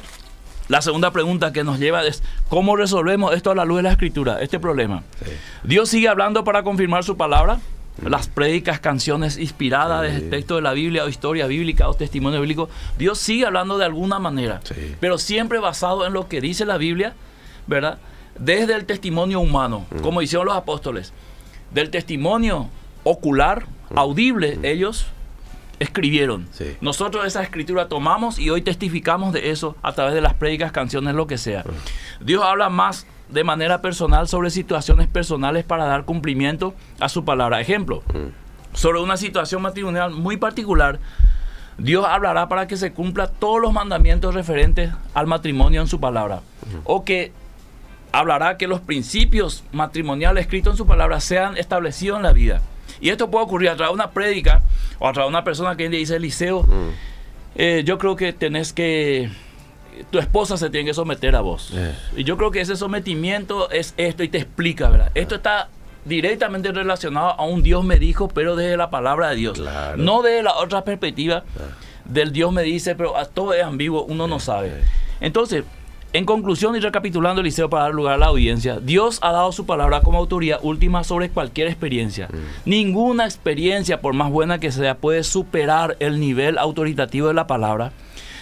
[0.68, 3.92] La segunda pregunta que nos lleva es, ¿cómo resolvemos esto a la luz de la
[3.92, 5.02] escritura, este problema?
[5.22, 5.30] Sí.
[5.62, 7.60] Dios sigue hablando para confirmar su palabra.
[8.02, 10.20] Las prédicas, canciones inspiradas Sí.
[10.20, 13.84] de texto de la Biblia o historia bíblica o testimonio bíblico, Dios sigue hablando de
[13.84, 14.96] alguna manera, Sí.
[15.00, 17.14] pero siempre basado en lo que dice la Biblia,
[17.68, 17.98] ¿verdad?
[18.38, 21.12] Desde el testimonio humano, como hicieron los apóstoles.
[21.72, 22.68] Del testimonio
[23.04, 25.06] ocular, audible, ellos
[25.78, 26.48] escribieron.
[26.52, 26.76] Sí.
[26.80, 31.14] Nosotros esa escritura tomamos y hoy testificamos de eso a través de las prédicas, canciones,
[31.14, 31.64] lo que sea.
[32.20, 37.60] Dios habla más de manera personal sobre situaciones personales para dar cumplimiento a su palabra.
[37.60, 38.02] Ejemplo,
[38.74, 40.98] sobre una situación matrimonial muy particular,
[41.78, 46.40] Dios hablará para que se cumpla todos los mandamientos referentes al matrimonio en su palabra.
[46.84, 47.32] O que
[48.12, 52.62] hablará que los principios matrimoniales escritos en su palabra sean establecidos en la vida.
[53.00, 54.62] Y esto puede ocurrir a través de una prédica
[55.00, 56.90] o a través de una persona que dice, Eliseo, Mm.
[57.56, 59.30] eh, yo creo que tenés que,
[60.10, 61.70] tu esposa se tiene que someter a vos.
[61.74, 61.94] Eh.
[62.16, 65.10] Y yo creo que ese sometimiento es esto y te explica, ¿verdad?
[65.14, 65.68] Esto está
[66.04, 69.58] directamente relacionado a un Dios me dijo, pero desde la palabra de Dios.
[69.58, 69.96] Claro.
[69.96, 71.44] No desde la otra perspectiva
[72.04, 74.68] del Dios me dice, pero a todo es ambiguo, uno no sabe.
[74.68, 74.84] eh.
[75.20, 75.64] Entonces,
[76.12, 79.66] en conclusión y recapitulando, Eliseo, para dar lugar a la audiencia, Dios ha dado su
[79.66, 82.28] palabra como autoridad última sobre cualquier experiencia.
[82.64, 87.90] Ninguna experiencia, por más buena que sea, puede superar el nivel autoritativo de la palabra.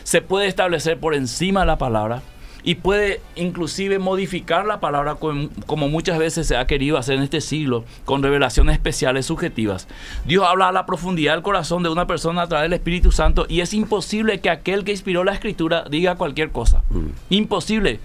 [0.04, 2.22] Se puede establecer por encima de la palabra
[2.64, 7.24] y puede inclusive modificar la palabra com- como muchas veces se ha querido hacer en
[7.24, 9.88] este siglo con revelaciones especiales subjetivas.
[10.26, 13.46] Dios habla a la profundidad del corazón de una persona a través del Espíritu Santo
[13.48, 16.82] y es imposible que aquel que inspiró la escritura diga cualquier cosa.
[17.30, 17.98] Imposible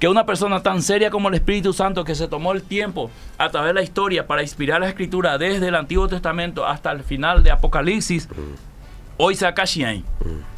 [0.00, 3.50] que una persona tan seria como el Espíritu Santo que se tomó el tiempo a
[3.50, 7.44] través de la historia para inspirar la escritura desde el Antiguo Testamento hasta el final
[7.44, 8.28] de Apocalipsis,
[9.16, 10.04] hoy se acache ahí,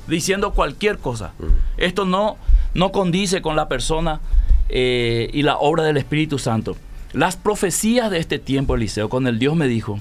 [0.06, 1.32] diciendo cualquier cosa.
[1.76, 2.36] Esto no,
[2.74, 4.20] no condice con la persona
[4.68, 6.76] eh, y la obra del Espíritu Santo.
[7.12, 10.00] Las profecías de este tiempo, Eliseo, con el Dios me dijo,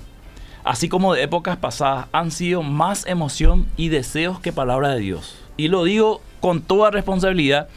[0.63, 5.35] así como de épocas pasadas, han sido más emoción y deseos que palabra de Dios.
[5.55, 7.69] Y lo digo con toda responsabilidad,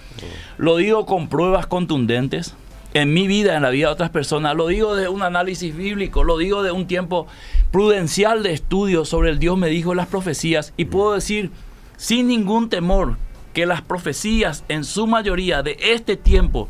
[0.57, 2.55] lo digo con pruebas contundentes
[2.95, 6.25] en mi vida, en la vida de otras personas, lo digo de un análisis bíblico,
[6.25, 7.27] lo digo de un tiempo
[7.71, 11.51] prudencial de estudio sobre el Dios me dijo las profecías y puedo decir
[11.97, 13.17] sin ningún temor
[13.53, 16.69] que las profecías en su mayoría de este tiempo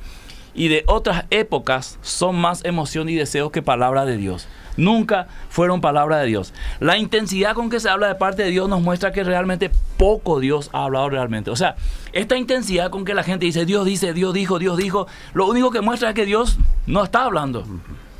[0.54, 4.48] y de otras épocas son más emoción y deseos que palabra de Dios.
[4.76, 6.52] Nunca fueron palabra de Dios.
[6.80, 10.38] La intensidad con que se habla de parte de Dios nos muestra que realmente poco
[10.38, 11.50] Dios ha hablado realmente.
[11.50, 11.76] O sea,
[12.12, 15.70] esta intensidad con que la gente dice Dios dice, Dios dijo, Dios dijo, lo único
[15.70, 17.64] que muestra es que Dios no está hablando.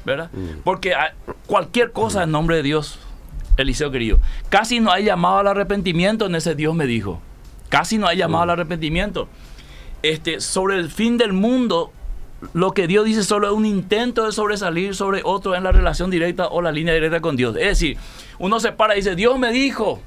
[0.05, 0.31] ¿Verdad?
[0.63, 1.15] Porque ah,
[1.47, 3.01] cualquier cosa en nombre de Dios,
[3.57, 7.21] Eliseo querido, casi no hay llamado al arrepentimiento en ese Dios me dijo.
[7.69, 9.29] Casi no hay llamado al arrepentimiento.
[10.03, 11.93] Este, sobre el fin del mundo,
[12.53, 16.11] lo que Dios dice solo es un intento de sobresalir sobre otro en la relación
[16.11, 17.57] directa o la línea directa con Dios.
[17.57, 17.97] Es decir,
[18.39, 20.01] uno se para y dice, Dios me dijo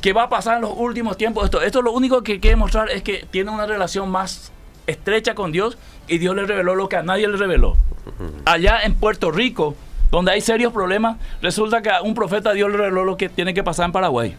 [0.00, 1.60] que va a pasar en los últimos tiempos esto.
[1.60, 4.52] Esto lo único que quiere mostrar es que tiene una relación más
[4.86, 5.76] estrecha con Dios
[6.08, 7.76] y Dios le reveló lo que a nadie le reveló.
[8.44, 9.74] Allá en Puerto Rico,
[10.10, 13.62] donde hay serios problemas, resulta que un profeta Dios le reveló lo que tiene que
[13.62, 14.36] pasar en Paraguay.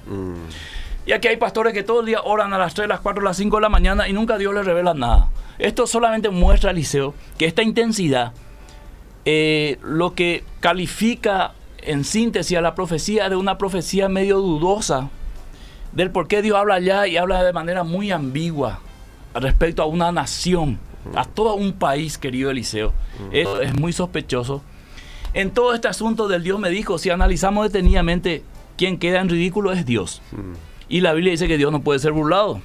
[1.06, 3.38] Y aquí hay pastores que todo el día oran a las 3, las 4, las
[3.38, 5.30] 5 de la mañana y nunca Dios les revela nada.
[5.58, 8.34] Esto solamente muestra, Eliseo, que esta intensidad,
[9.26, 15.10] eh, lo que califica en síntesis a la profecía de una profecía medio dudosa,
[15.94, 18.82] del por qué Dios habla allá y habla de manera muy ambigua
[19.34, 20.78] respecto a una nación,
[21.16, 22.94] a todo un país, querido Eliseo.
[23.32, 24.62] Esto es muy sospechoso.
[25.34, 28.44] En todo este asunto del Dios me dijo, si analizamos detenidamente,
[28.78, 30.22] quien queda en ridículo es Dios.
[30.90, 32.62] Y la Biblia dice que Dios no puede ser burlado.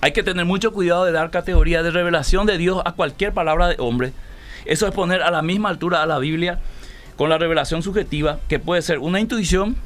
[0.00, 3.68] Hay que tener mucho cuidado de dar categoría de revelación de Dios a cualquier palabra
[3.68, 4.12] de hombre.
[4.64, 6.60] Eso es poner a la misma altura a la Biblia
[7.16, 9.76] con la revelación subjetiva, que puede ser una intuición,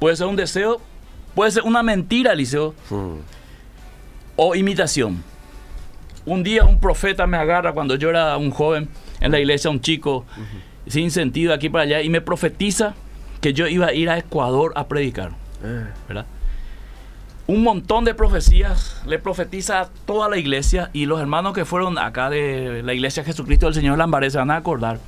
[0.00, 0.80] puede ser un deseo,
[1.34, 2.74] puede ser una mentira, Eliseo,
[4.34, 5.22] o imitación.
[6.26, 8.88] Un día un profeta me agarra cuando yo era un joven
[9.20, 10.26] en la iglesia, un chico
[10.90, 12.94] sin sentido aquí para allá, y me profetiza
[13.40, 15.32] que yo iba a ir a Ecuador a predicar.
[16.08, 16.26] ¿verdad?
[17.46, 21.98] Un montón de profecías le profetiza a toda la iglesia y los hermanos que fueron
[21.98, 25.00] acá de la iglesia Jesucristo del Señor Lambaré se van a acordar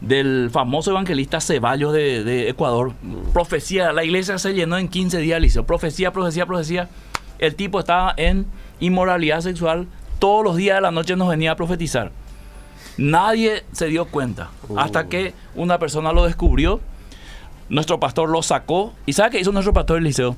[0.00, 2.92] del famoso evangelista Ceballos de, Ecuador.
[3.32, 5.64] Profecía, la iglesia se llenó en 15 días, Liceo.
[5.64, 6.88] Profecía, profecía, profecía.
[7.38, 8.46] El tipo estaba en
[8.80, 9.86] inmoralidad sexual.
[10.18, 12.12] Todos los días de la noche nos venía a profetizar.
[12.96, 14.50] Nadie se dio cuenta.
[14.76, 16.80] Hasta que una persona lo descubrió.
[17.68, 18.92] Nuestro pastor lo sacó.
[19.06, 20.36] ¿Y sabe qué hizo nuestro pastor Eliseo?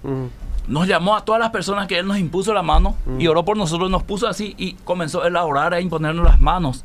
[0.69, 3.57] Nos llamó a todas las personas que él nos impuso la mano y oró por
[3.57, 6.85] nosotros, nos puso así y comenzó él a orar, a imponernos las manos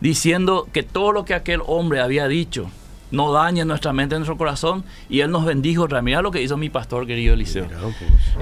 [0.00, 2.70] diciendo que todo lo que aquel hombre había dicho
[3.10, 4.84] no dañe nuestra mente, nuestro corazón.
[5.08, 5.88] Y él nos bendijo.
[6.02, 7.66] Mira lo que hizo mi pastor, querido Eliseo.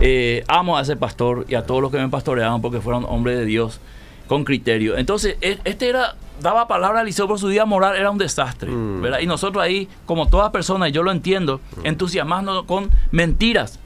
[0.01, 3.39] Eh, amo a ese pastor y a todos los que me pastoreaban porque fueron hombres
[3.39, 3.81] de Dios
[4.27, 4.97] con criterio.
[4.97, 8.71] Entonces, e, este era, daba palabra a Eliseo por su vida moral, era un desastre.
[8.71, 9.05] Mm.
[9.21, 11.87] Y nosotros ahí, como todas personas, yo lo entiendo, mm.
[11.87, 13.79] entusiasmándonos con mentiras.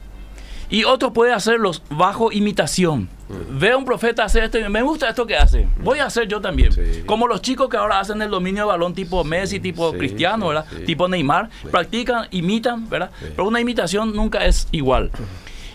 [0.70, 3.08] Y otro puede hacerlos bajo imitación.
[3.50, 5.68] Veo un profeta hacer esto y me gusta esto que hace.
[5.82, 6.70] Voy a hacer yo también.
[7.06, 10.66] Como los chicos que ahora hacen el dominio de balón tipo Messi, tipo Cristiano, ¿verdad?
[10.86, 11.50] Tipo Neymar.
[11.70, 13.10] Practican, imitan, ¿verdad?
[13.20, 15.10] Pero una imitación nunca es igual.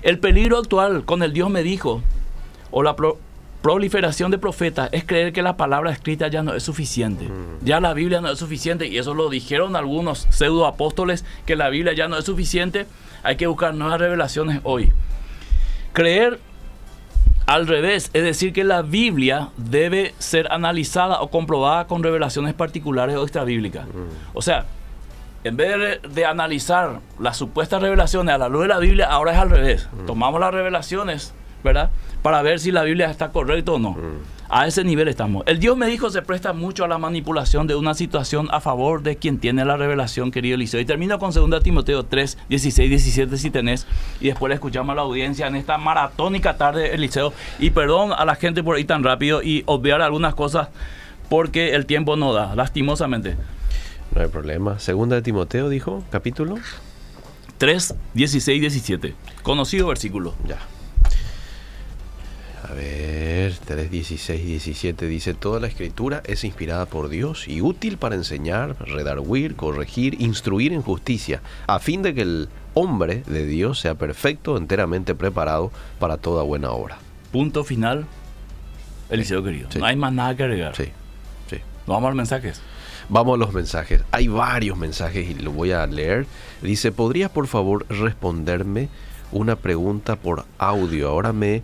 [0.02, 2.02] El peligro actual con el Dios me dijo,
[2.72, 2.96] o la
[3.66, 7.28] proliferación de profetas, es creer que la palabra escrita ya no es suficiente.
[7.64, 8.86] Ya la Biblia no es suficiente.
[8.86, 12.86] Y eso lo dijeron algunos pseudo apóstoles, que la Biblia ya no es suficiente
[13.26, 14.92] hay que buscar nuevas revelaciones hoy.
[15.94, 16.40] Creer
[17.48, 23.16] al revés, es decir, que la Biblia debe ser analizada o comprobada con revelaciones particulares
[23.16, 23.88] o extrabíblicas.
[23.88, 24.36] Mm.
[24.36, 24.66] O sea,
[25.44, 29.40] en vez de, analizar las supuestas revelaciones a la luz de la Biblia, ahora es
[29.40, 29.90] al revés.
[29.92, 30.06] Mm.
[30.06, 31.34] Tomamos las revelaciones,
[31.66, 31.90] ¿verdad?
[32.22, 33.92] Para ver si la Biblia está correcta o no.
[33.92, 34.36] Mm.
[34.48, 35.44] A ese nivel estamos.
[35.48, 39.02] El Dios me dijo se presta mucho a la manipulación de una situación a favor
[39.02, 40.80] de quien tiene la revelación, querido Eliseo.
[40.80, 43.88] Y termino con 2 Timoteo 3, 16, 17 si tenés.
[44.22, 47.34] Y después le escuchamos a la audiencia en esta maratónica tarde, Eliseo.
[47.60, 50.70] Y perdón a la gente por ir tan rápido y obviar algunas cosas
[51.28, 53.36] porque el tiempo no da, lastimosamente.
[54.14, 54.78] No hay problema.
[54.78, 56.58] Segunda de Timoteo dijo, capítulo
[57.58, 59.16] 3, 16, 17.
[59.42, 60.36] Conocido versículo.
[60.48, 60.60] Ya.
[62.68, 68.00] A ver, 3, 16, 17 dice, toda la escritura es inspirada por Dios y útil
[68.00, 73.80] para enseñar, redarguir, corregir, instruir en justicia, a fin de que el hombre de Dios
[73.80, 76.98] sea perfecto, enteramente preparado para toda buena obra.
[77.32, 78.08] Punto final,
[79.12, 79.70] Eliseo querido.
[79.78, 80.76] No hay más nada que agregar.
[80.76, 80.86] Sí,
[81.48, 81.58] sí.
[81.86, 82.62] vamos a los mensajes.
[83.10, 84.02] Vamos a los mensajes.
[84.10, 86.26] Hay varios mensajes y lo voy a leer.
[86.64, 88.90] Dice, ¿podrías por favor responderme
[89.32, 91.10] una pregunta por audio?
[91.10, 91.62] Ahora me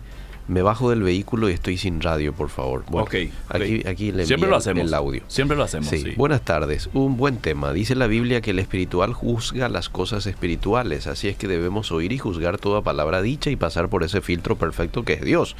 [0.48, 2.84] me bajo del vehículo y estoy sin radio, por favor.
[2.88, 3.08] Bueno,
[3.48, 4.82] Aquí, aquí le Siempre lo hacemos.
[4.84, 5.22] el audio.
[5.28, 5.88] Siempre lo hacemos.
[5.88, 6.14] Sí.
[6.16, 6.88] Buenas tardes.
[6.94, 7.72] Un buen tema.
[7.72, 12.12] Dice la Biblia que el espiritual juzga las cosas espirituales, así es que debemos oír
[12.12, 15.56] y juzgar toda palabra dicha y pasar por ese filtro perfecto que es Dios.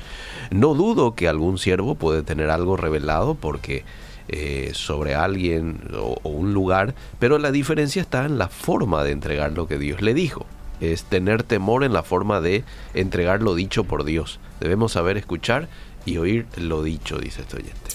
[0.50, 3.84] No dudo que algún siervo puede tener algo revelado porque
[4.28, 9.52] eh, sobre alguien o un lugar, pero la diferencia está en la forma de entregar
[9.52, 10.46] lo que Dios le dijo
[10.82, 14.40] es tener temor en la forma de entregar lo dicho por Dios.
[14.62, 15.68] Debemos saber escuchar
[16.06, 17.90] y oír lo dicho, dice este oyente.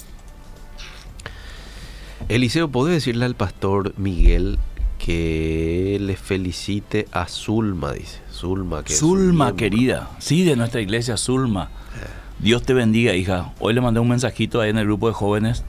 [2.27, 4.59] Eliseo, ¿puede decirle al pastor Miguel
[4.99, 7.93] que le felicite a Zulma?
[7.93, 8.19] Dice.
[8.33, 10.09] Zulma, que Zulma, querida.
[10.19, 11.69] Sí, de nuestra iglesia, Zulma.
[11.95, 12.07] Eh.
[12.39, 13.53] Dios te bendiga, hija.
[13.59, 15.63] Hoy le mandé un mensajito ahí en el grupo de jóvenes.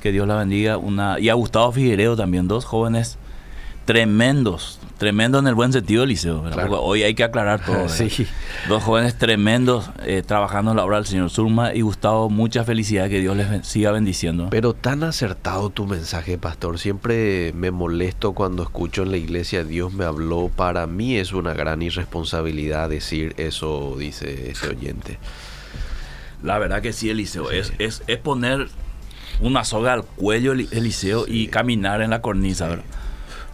[0.00, 0.78] Que Dios la bendiga.
[0.78, 3.18] Una, y a Gustavo Figuereo también, dos jóvenes
[3.84, 6.44] tremendos, tremendo en el buen sentido, Liceo.
[6.80, 7.86] Hoy hay que aclarar todo.
[8.68, 13.08] Dos jóvenes tremendos eh, trabajando en la obra del señor Zulma y Gustavo, mucha felicidad,
[13.08, 14.48] que Dios les siga bendiciendo.
[14.50, 16.78] Pero tan acertado tu mensaje, pastor.
[16.78, 20.50] Siempre me molesto cuando escucho en la iglesia Dios me habló.
[20.54, 25.18] Para mí es una gran irresponsabilidad decir eso, dice este oyente.
[26.42, 27.50] La verdad que sí, Eliseo.
[27.50, 28.68] Es, es, es poner
[29.40, 32.84] una soga al cuello, Eliseo, y caminar en la cornisa, ¿verdad?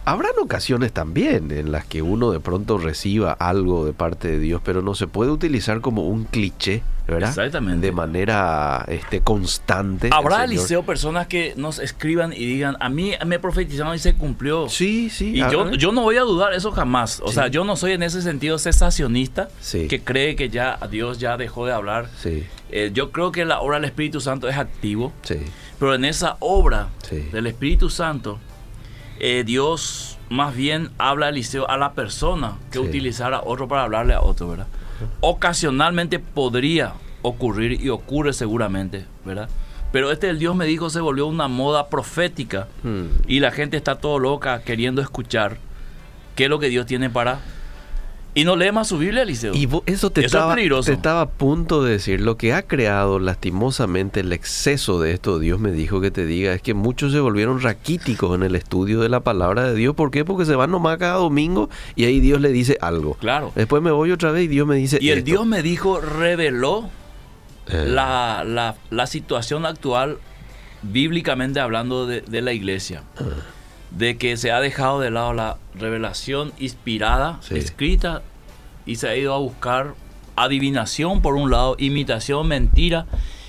[0.05, 4.61] Habrán ocasiones también en las que uno de pronto reciba algo de parte de Dios,
[4.63, 7.29] pero no se puede utilizar como un cliché, ¿verdad?
[7.29, 7.87] Exactamente.
[7.87, 10.09] De manera este, constante.
[10.11, 14.69] Habrá, Eliseo, personas que nos escriban y digan, a mí me profetizaron y se cumplió.
[14.69, 15.31] Sí, sí.
[15.33, 17.19] Y yo, yo, no voy a dudar eso jamás.
[17.23, 21.35] O sea, yo no soy en ese sentido cesacionista que cree que ya Dios ya
[21.35, 22.09] dejó de hablar.
[22.21, 22.45] Sí.
[22.69, 25.13] Eh, yo creo que la obra del Espíritu Santo es activo.
[25.23, 25.39] Sí.
[25.79, 26.89] Pero en esa obra
[27.31, 28.39] del Espíritu Santo
[29.19, 34.13] eh, Dios más bien habla a Eliseo a la persona que utilizara otro para hablarle
[34.13, 34.67] a otro, ¿verdad?
[35.21, 39.49] Ocasionalmente podría ocurrir y ocurre seguramente, ¿verdad?
[39.91, 43.05] Pero este el Dios me dijo se volvió una moda profética hmm.
[43.27, 45.57] y la gente está todo loca queriendo escuchar
[46.35, 47.39] qué es lo que Dios tiene para
[48.35, 49.53] Y no lee más su Biblia, Eliseo.
[49.55, 50.87] Y eso, te, Eso es estaba, peligroso.
[50.87, 52.19] te estaba a punto de decir.
[52.19, 56.53] Lo que ha creado lastimosamente el exceso de esto, Dios me dijo que te diga,
[56.53, 59.95] es que muchos se volvieron raquíticos en el estudio de la palabra de Dios.
[59.95, 60.25] ¿Por qué?
[60.25, 63.13] Porque se van nomás cada domingo y ahí Dios le dice algo.
[63.15, 63.53] Claro.
[63.55, 64.97] Después me voy otra vez y Dios me dice.
[65.01, 65.31] Y el esto.
[65.31, 66.89] Dios me dijo, reveló
[67.67, 70.17] Eh, la, la- la situación actual,
[70.83, 73.23] bíblicamente hablando de, de la iglesia, Ah.
[73.95, 77.57] De que se ha dejado de lado la revelación inspirada, Sí.
[77.57, 78.21] escrita,
[78.85, 79.95] y se ha ido a buscar
[80.35, 83.05] adivinación por un lado, imitación, mentira,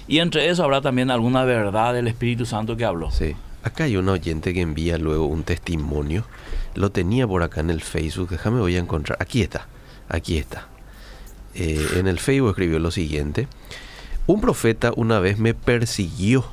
[0.08, 3.10] y entre eso habrá también alguna verdad del Espíritu Santo que habló.
[3.10, 3.34] Sí.
[3.64, 6.24] Acá hay un oyente que envía luego un testimonio.
[6.76, 8.28] Lo tenía por acá en el Facebook.
[8.30, 9.18] Déjame voy a encontrar.
[9.20, 9.66] Aquí está.
[10.08, 10.68] Aquí está.
[11.56, 13.48] Eh, en el Facebook escribió lo siguiente.
[14.28, 16.44] Un profeta una vez me persiguió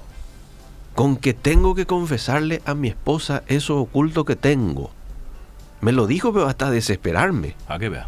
[0.95, 4.91] con que tengo que confesarle a mi esposa eso oculto que tengo.
[5.82, 7.56] Me lo dijo pero hasta desesperarme.
[7.67, 8.08] A que vea.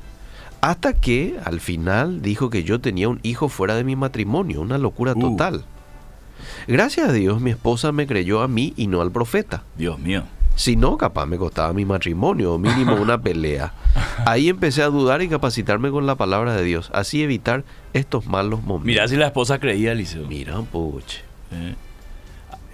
[0.61, 4.77] Hasta que al final dijo que yo tenía un hijo fuera de mi matrimonio, una
[4.77, 5.19] locura Uh.
[5.31, 5.65] total.
[6.67, 9.63] Gracias a Dios mi esposa me creyó a mí y no al profeta.
[9.77, 10.23] Dios mío.
[10.55, 13.73] Si no, capaz me costaba mi matrimonio o mínimo una pelea.
[14.25, 18.61] Ahí empecé a dudar y capacitarme con la palabra de Dios, así evitar estos malos
[18.61, 18.85] momentos.
[18.85, 20.25] Mira si la esposa creía, Eliseo.
[20.27, 21.23] Mira, puche.
[21.51, 21.75] Eh.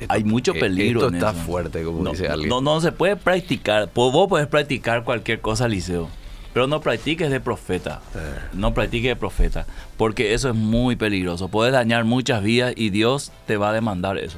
[0.02, 1.40] Esto- Hay mucho eh, peligro Esto en está eso.
[1.42, 2.50] fuerte, como no, dice alguien.
[2.50, 3.90] No, no se puede practicar.
[3.94, 6.10] Vos podés practicar cualquier cosa, Liceo.
[6.54, 8.02] Pero no practiques de profeta.
[8.14, 8.20] Eh.
[8.54, 9.66] No practiques de profeta.
[9.96, 11.48] Porque eso es muy peligroso.
[11.48, 14.38] Puedes dañar muchas vidas y Dios te va a demandar eso.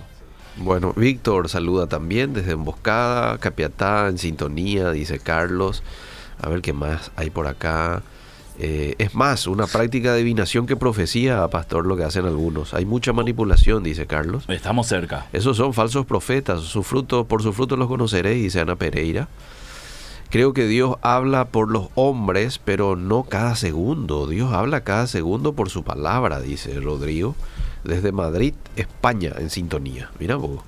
[0.57, 5.81] Bueno, Víctor saluda también desde Emboscada, Capiatá, en sintonía, dice Carlos.
[6.39, 8.03] A ver qué más hay por acá.
[8.59, 12.73] Eh, es más, una práctica de adivinación que profecía, pastor, lo que hacen algunos.
[12.73, 14.45] Hay mucha manipulación, dice Carlos.
[14.47, 15.27] Estamos cerca.
[15.33, 16.61] Esos son falsos profetas.
[16.61, 19.27] Su fruto, por su fruto los conoceréis, dice Ana Pereira.
[20.29, 24.27] Creo que Dios habla por los hombres, pero no cada segundo.
[24.27, 27.35] Dios habla cada segundo por su palabra, dice Rodrigo,
[27.83, 30.09] desde Madrid, España, en sintonía.
[30.19, 30.61] Mira vos.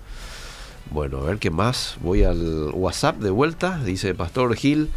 [0.92, 1.98] Bueno, a ver qué más.
[2.02, 4.92] Voy al WhatsApp de vuelta, dice Pastor Gil.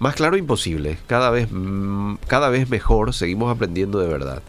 [0.00, 0.96] Más claro imposible.
[1.06, 3.12] Cada vez, mm, cada vez mejor.
[3.12, 4.42] Seguimos aprendiendo de verdad.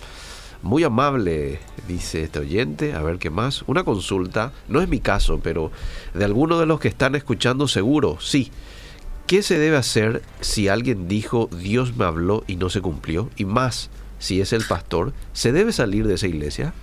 [0.63, 1.59] Muy amable,
[1.89, 2.93] dice este oyente.
[2.93, 3.63] A ver qué más.
[3.67, 4.53] Una consulta.
[4.69, 5.69] No es mi caso, pero
[6.13, 8.49] de alguno de los que están escuchando seguro, sí.
[9.27, 13.29] ¿Qué se debe hacer si alguien dijo Dios me habló y no se cumplió?
[13.35, 16.73] Y más, si es el pastor, ¿se debe salir de esa iglesia?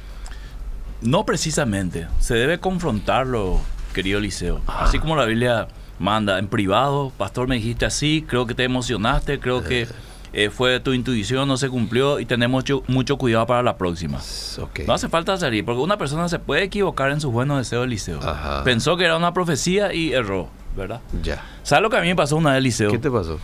[1.01, 2.07] No precisamente.
[2.21, 3.61] Se debe confrontarlo,
[3.95, 4.61] querido Liceo.
[4.67, 7.13] Así como la Biblia manda en privado.
[7.17, 8.25] Pastor, me dijiste así.
[8.27, 9.39] Creo que te emocionaste.
[9.41, 9.87] Creo que
[10.33, 12.21] eh, fue tu intuición, no se cumplió.
[12.21, 14.19] Y tenemos mucho, mucho cuidado para la próxima.
[14.87, 17.91] No hace falta salir, porque una persona se puede equivocar en sus buenos deseos del
[17.91, 18.21] liceo.
[18.23, 18.63] Ajá.
[18.65, 21.01] Pensó que era una profecía y erró, ¿verdad?
[21.23, 21.43] Ya.
[21.63, 22.91] ¿Sabes lo que a mí me pasó una vez, liceo?
[22.91, 23.39] ¿Qué te pasó?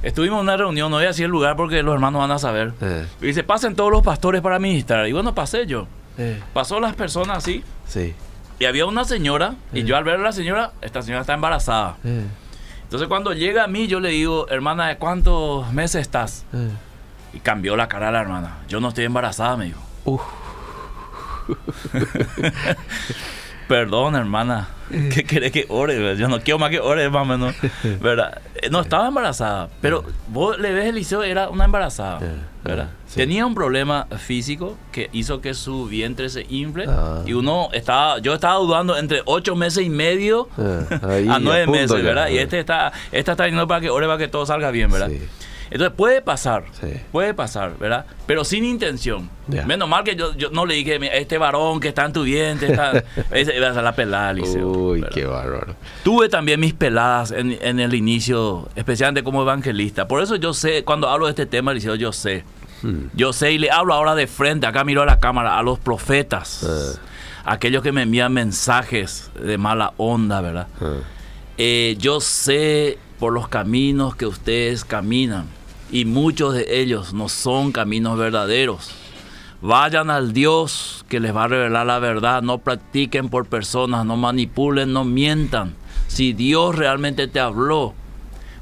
[0.00, 2.38] Estuvimos en una reunión, no voy a decir el lugar porque los hermanos van a
[2.38, 2.72] saber.
[2.80, 5.08] Eh, Y dice, pasen todos los pastores para ministrar.
[5.08, 5.88] Y bueno, pasé yo.
[6.16, 7.64] eh, Pasó las personas así.
[7.86, 8.14] sí.
[8.58, 11.96] Y había una señora, y yo al ver a la señora, esta señora está embarazada.
[12.82, 16.44] Entonces cuando llega a mí, yo le digo, hermana, ¿de cuántos meses estás?
[17.32, 18.58] Y cambió la cara de la hermana.
[18.68, 19.80] Yo no estoy embarazada, me dijo.
[20.04, 20.22] Uf.
[23.68, 24.68] Perdón, hermana.
[24.90, 26.16] ¿Qué querés que ore?
[26.16, 27.54] Yo no quiero más que ore, más o menos.
[28.00, 28.40] ¿Verdad?
[28.54, 29.68] Eh, No estaba embarazada.
[29.82, 32.20] Pero vos le ves el liceo, era una embarazada.
[32.22, 32.86] Eh, ¿Verdad?
[32.86, 33.16] eh, sí.
[33.16, 36.86] Tenía un problema físico que hizo que su vientre se infle.
[36.88, 37.22] Ah.
[37.26, 41.66] Y uno estaba, yo estaba dudando entre ocho meses y medio Eh, ahí, a nueve
[41.66, 42.02] meses, ya.
[42.02, 42.28] ¿verdad?
[42.30, 44.90] Y Eh, este está, esta está yendo para que ore para que todo salga bien,
[44.90, 45.08] ¿verdad?
[45.10, 45.20] Sí.
[45.70, 46.88] Entonces puede pasar, Sí.
[47.12, 48.06] puede pasar, ¿verdad?
[48.26, 49.28] Pero sin intención.
[49.48, 49.64] Ya.
[49.66, 52.22] Menos mal que yo, yo no le dije, "Mira, este varón que está en tu
[52.22, 52.90] vientre, está...
[53.30, 54.68] A ser la pelada, Liceo.
[54.68, 55.14] Uy, ¿verdad?
[55.14, 55.74] qué bárbaro.
[56.04, 60.08] Tuve también mis peladas en, en el inicio, especialmente como evangelista.
[60.08, 62.44] Por eso yo sé, cuando hablo de este tema, Liceo, yo sé.
[62.82, 63.06] Hmm.
[63.14, 65.78] Yo sé y le hablo ahora de frente, acá miro a la cámara, a los
[65.78, 66.62] profetas.
[66.62, 66.98] Eh.
[67.44, 70.66] Aquellos que me envían mensajes de mala onda, ¿verdad?
[70.80, 71.00] Eh,
[71.60, 75.46] Eh, yo sé por los caminos que ustedes caminan
[75.90, 78.90] y muchos de ellos no son caminos verdaderos.
[79.60, 82.42] Vayan al Dios que les va a revelar la verdad.
[82.42, 85.74] No practiquen por personas, no manipulen, no mientan.
[86.06, 87.94] Si Dios realmente te habló,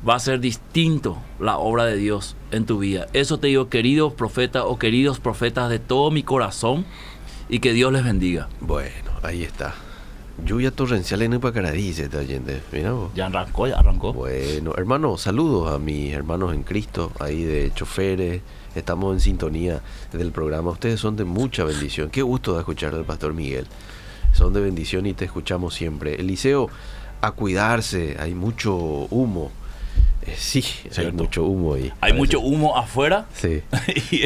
[0.09, 3.07] va a ser distinto la obra de Dios en tu vida.
[3.12, 6.87] Eso te digo, queridos profetas o queridos profetas de todo mi corazón
[7.49, 8.49] y que Dios les bendiga.
[8.61, 9.74] Bueno, ahí está.
[10.45, 12.61] Lluvia torrencial en Upacaradí, dice este oyente.
[12.72, 13.11] Mira vos.
[13.14, 14.12] Ya arrancó, ya arrancó.
[14.12, 18.43] Bueno, hermano, saludos a mis hermanos en Cristo, ahí de choferes.
[18.74, 19.80] Estamos en sintonía
[20.12, 20.70] del programa.
[20.70, 22.11] Ustedes son de mucha bendición.
[22.11, 23.66] Qué gusto de escuchar al pastor Miguel.
[24.34, 26.16] Son de bendición y te escuchamos siempre.
[26.16, 26.68] Eliseo,
[27.22, 29.51] a cuidarse, hay mucho humo.
[30.26, 30.62] Eh, sí,
[30.99, 31.84] hay mucho humo ahí.
[31.84, 32.18] Hay parece.
[32.18, 33.62] mucho humo afuera Sí,
[34.11, 34.24] y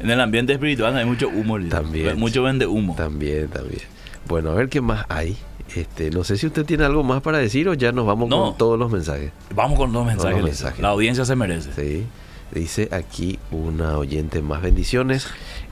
[0.00, 1.58] en el ambiente espiritual hay mucho humo.
[1.70, 2.94] También, Mucho vende humo.
[2.96, 3.80] también, también.
[4.28, 5.36] Bueno, a ver qué más hay.
[5.74, 8.44] Este, no sé si usted tiene algo más para decir o ya nos vamos No.
[8.44, 9.32] con todos los mensajes.
[9.54, 10.30] Vamos con los mensajes.
[10.32, 10.44] los Liceo.
[10.66, 10.80] mensajes.
[10.80, 11.72] La audiencia se merece.
[11.72, 12.06] Sí.
[12.52, 15.26] Dice aquí una oyente más bendiciones.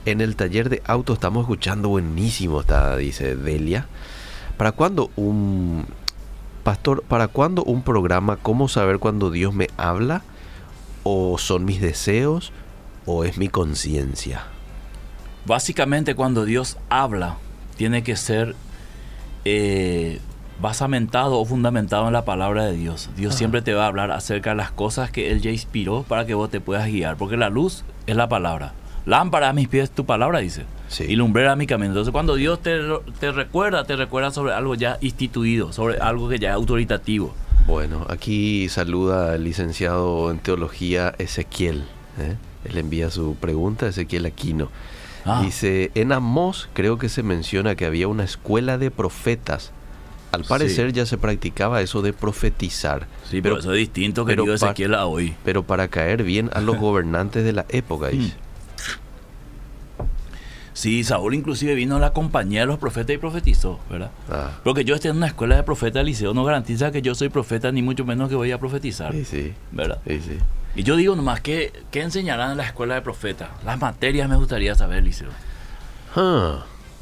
[0.05, 3.87] En el taller de auto estamos escuchando buenísimo, está, dice Delia.
[4.57, 5.87] ¿Para cuándo un
[6.65, 10.23] pastor, para cuándo un programa cómo saber cuando Dios me habla
[11.05, 12.53] o son mis deseos
[13.07, 14.43] o es mi conciencia?
[15.47, 17.37] Básicamente cuando Dios habla,
[17.77, 18.55] tiene que ser
[19.45, 20.21] eh,
[20.61, 23.11] basamentado o fundamentado en la palabra de Dios.
[23.17, 23.39] Dios Ajá.
[23.39, 26.35] siempre te va a hablar acerca de las cosas que Él ya inspiró para que
[26.35, 27.17] vos te puedas guiar.
[27.17, 28.75] Porque la luz es la palabra.
[29.07, 30.65] Lámpara a mis pies tu palabra, dice.
[30.89, 31.05] Sí.
[31.09, 31.91] Y lumbrera a mi camino.
[31.91, 32.81] Entonces cuando Dios te,
[33.21, 37.35] te recuerda, te recuerda sobre algo ya instituido, sobre algo que ya es autoritativo.
[37.67, 41.85] Bueno, aquí saluda al licenciado en teología Ezequiel.
[42.19, 42.37] ¿eh?
[42.65, 44.69] Él envía su pregunta, Ezequiel Aquino.
[45.27, 49.73] Ah, Dice, en Amós creo que se menciona que había una escuela de profetas.
[50.33, 53.07] Al parecer ya se practicaba eso de profetizar.
[53.31, 55.35] sí, pero, pero eso es distinto, querido pa- Ezequiel, a hoy.
[55.45, 58.35] pero para caer bien a los gobernantes de la época, dice.
[60.73, 64.11] Sí, Saúl inclusive vino a la compañía de los profetas y profetizó, ¿verdad?
[64.29, 67.15] Ah, Porque yo esté en una escuela de profeta de liceo no garantiza que yo
[67.15, 70.01] soy profeta, ni mucho menos que voy a profetizar, sí, sí, ¿verdad?
[70.07, 70.39] sí, sí.
[70.77, 73.51] Y yo digo nomás, ¿qué, qué enseñarán en la escuela de profeta?
[73.65, 75.31] Las materias me gustaría saber, liceo.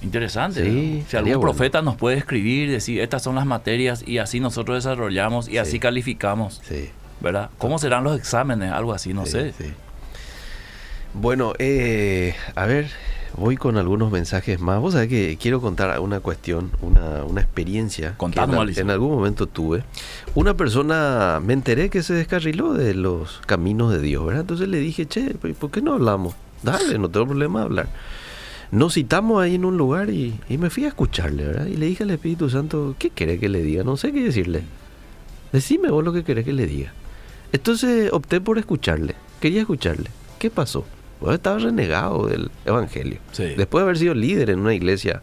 [0.02, 0.64] Interesante.
[0.64, 1.08] Sí, ¿no?
[1.10, 1.40] Si algún bueno.
[1.42, 5.58] profeta nos puede escribir, decir, estas son las materias y así nosotros desarrollamos y Sí.
[5.58, 6.90] así calificamos, sí.
[7.20, 7.50] ¿verdad?
[7.58, 8.72] ¿Cómo serán los exámenes?
[8.72, 9.54] Algo así, no sé.
[11.14, 12.90] Bueno, eh, a ver,
[13.36, 14.80] voy con algunos mensajes más.
[14.80, 19.46] Vos sabés que quiero contar una cuestión, una, una experiencia Contanos, que en, algún momento
[19.46, 19.84] tuve.
[20.34, 24.42] Una persona, me enteré que se descarriló de los caminos de Dios, ¿verdad?
[24.42, 26.34] Entonces le dije, che, ¿por qué no hablamos?
[26.62, 27.88] Dale, no tengo problema de hablar.
[28.70, 31.66] Nos citamos ahí en un lugar y, y me fui a escucharle, ¿verdad?
[31.66, 33.84] Y le dije al Espíritu Santo, ¿qué quiere que le diga?
[33.84, 34.62] No sé qué decirle.
[35.52, 36.92] Decime vos lo que querés que le diga.
[37.52, 39.14] Entonces opté por escucharle.
[39.40, 40.08] Quería escucharle.
[40.38, 40.86] ¿Qué pasó?
[41.22, 43.18] Vos estaba renegado del Evangelio.
[43.32, 43.44] Sí.
[43.56, 45.22] Después de haber sido líder en una iglesia.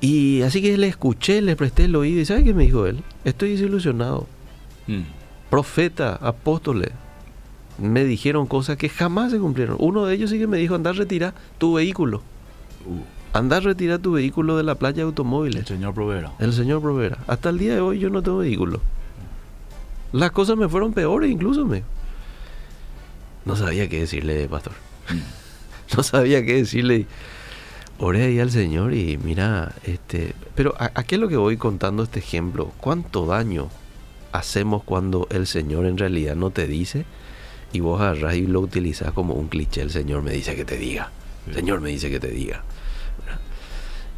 [0.00, 2.20] Y así que le escuché, le presté el oído.
[2.20, 3.02] ¿Y sabe qué me dijo él?
[3.24, 4.26] Estoy desilusionado.
[4.86, 5.02] Mm.
[5.50, 6.90] Profeta, apóstoles.
[7.78, 9.76] Me dijeron cosas que jamás se cumplieron.
[9.78, 12.22] Uno de ellos sí que me dijo, anda a retirar tu vehículo.
[12.86, 13.00] Uh,
[13.36, 15.66] Anda a retirar tu vehículo de la playa de el automóviles.
[15.66, 16.30] señor proveerá.
[16.38, 17.18] El señor Provera.
[17.26, 18.80] Hasta el día de hoy yo no tengo vehículo.
[20.12, 21.82] Las cosas me fueron peores incluso, me.
[23.44, 24.72] No sabía qué decirle, pastor.
[25.96, 27.06] No sabía qué decirle.
[27.98, 30.34] Oré ahí al Señor y mira, este...
[30.54, 32.72] Pero ¿a, a qué es lo que voy contando este ejemplo?
[32.78, 33.68] ¿Cuánto daño
[34.32, 37.04] hacemos cuando el Señor en realidad no te dice
[37.72, 39.82] y vos agarrás y lo utilizas como un cliché?
[39.82, 41.12] El Señor me dice que te diga.
[41.46, 42.64] El Señor me dice que te diga.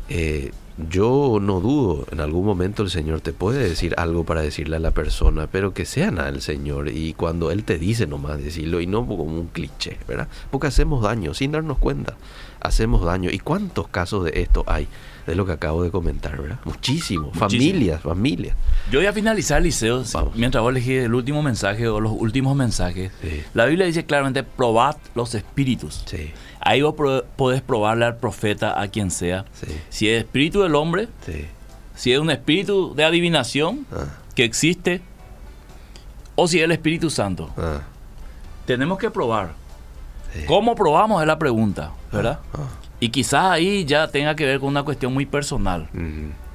[0.09, 4.77] Eh, yo no dudo, en algún momento el Señor te puede decir algo para decirle
[4.77, 8.43] a la persona, pero que sea nada el Señor y cuando Él te dice nomás
[8.43, 10.29] decirlo y no como un cliché, ¿verdad?
[10.51, 12.17] Porque hacemos daño sin darnos cuenta,
[12.61, 13.31] hacemos daño.
[13.31, 14.87] ¿Y cuántos casos de esto hay?
[15.27, 16.59] De lo que acabo de comentar, ¿verdad?
[16.65, 17.33] Muchísimo.
[17.33, 18.57] familias, familias.
[18.91, 20.37] Yo voy a finalizar, Liceo, Vamos.
[20.37, 23.11] mientras vos elegís el último mensaje o los últimos mensajes.
[23.21, 23.43] Sí.
[23.55, 26.03] La Biblia dice claramente, probad los espíritus.
[26.07, 26.95] Sí, Ahí vos
[27.37, 29.45] podés probarle al profeta, a quien sea.
[29.53, 31.09] sí, Si es espíritu del hombre,
[31.95, 34.05] si es un espíritu de adivinación Ah,
[34.35, 35.01] que existe,
[36.35, 37.51] o si es el Espíritu Santo.
[37.57, 37.81] ah,
[38.67, 39.55] Tenemos que probar.
[40.47, 41.23] ¿Cómo probamos?
[41.23, 42.41] Es la pregunta, ¿verdad?
[42.53, 42.59] Ah,
[43.01, 45.89] Y quizás ahí ya tenga que ver con una cuestión muy personal.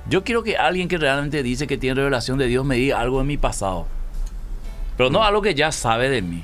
[0.10, 3.20] Yo quiero que alguien que realmente dice que tiene revelación de Dios me diga algo
[3.20, 3.88] de mi pasado.
[4.98, 6.44] Pero no algo que ya sabe de mí.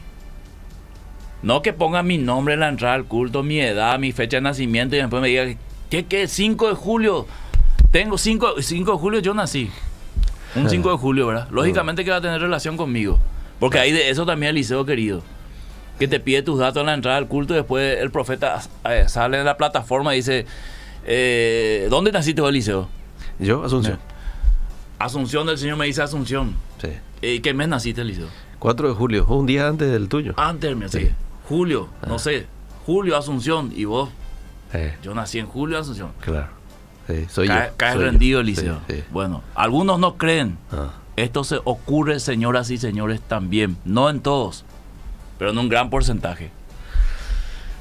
[1.41, 4.41] No que ponga mi nombre en la entrada al culto, mi edad, mi fecha de
[4.41, 5.45] nacimiento y después me diga
[5.89, 7.28] que, que 5 de julio.
[7.91, 9.70] Tengo 5, 5 de julio yo nací.
[10.56, 11.48] Un 5 de julio, ¿verdad?
[11.52, 13.20] Lógicamente que va a tener relación conmigo.
[13.60, 15.24] Porque hay de eso también el liceo querido.
[16.00, 19.06] Que te pide tus datos en la entrada al culto y después el profeta eh,
[19.08, 20.45] sale en la plataforma y dice,
[21.06, 22.88] eh, ¿dónde naciste Eliseo?
[23.39, 24.00] Yo, Asunción.
[25.00, 26.56] Asunción del Señor me dice Asunción.
[26.82, 26.89] Sí.
[27.22, 28.28] ¿Y qué mes naciste, Eliseo?
[28.60, 30.34] 4 de julio, un día antes del tuyo.
[30.38, 31.10] Antes, me Sí.
[31.48, 32.48] Julio, no sé.
[32.86, 33.72] Julio, Asunción.
[33.76, 34.10] Y vos,
[34.74, 36.12] Eh, yo nací en julio, Asunción.
[36.20, 36.50] claro.
[37.08, 37.74] Sí, soy Cae, yo.
[37.78, 38.06] cae soy yo.
[38.12, 38.80] rendido, Eliseo.
[38.89, 39.04] Sí, sí.
[39.12, 40.58] Bueno, algunos no creen.
[40.72, 43.78] Ah, Esto se ocurre, señoras y señores, también.
[43.86, 44.66] No en todos,
[45.38, 46.52] pero en un gran porcentaje.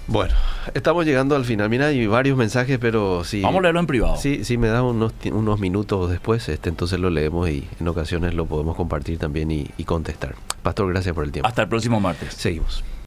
[0.09, 0.35] Bueno,
[0.75, 1.69] estamos llegando al final.
[1.69, 3.41] Mira, hay varios mensajes, pero sí.
[3.41, 4.17] Vamos a leerlo en privado.
[4.17, 8.35] Sí, sí, me da unos, unos minutos después, este, entonces lo leemos y en ocasiones
[8.35, 10.37] lo podemos compartir también y, y contestar.
[10.63, 11.49] Pastor, gracias por el tiempo.
[11.49, 12.35] Hasta el próximo martes.
[12.35, 12.85] Seguimos.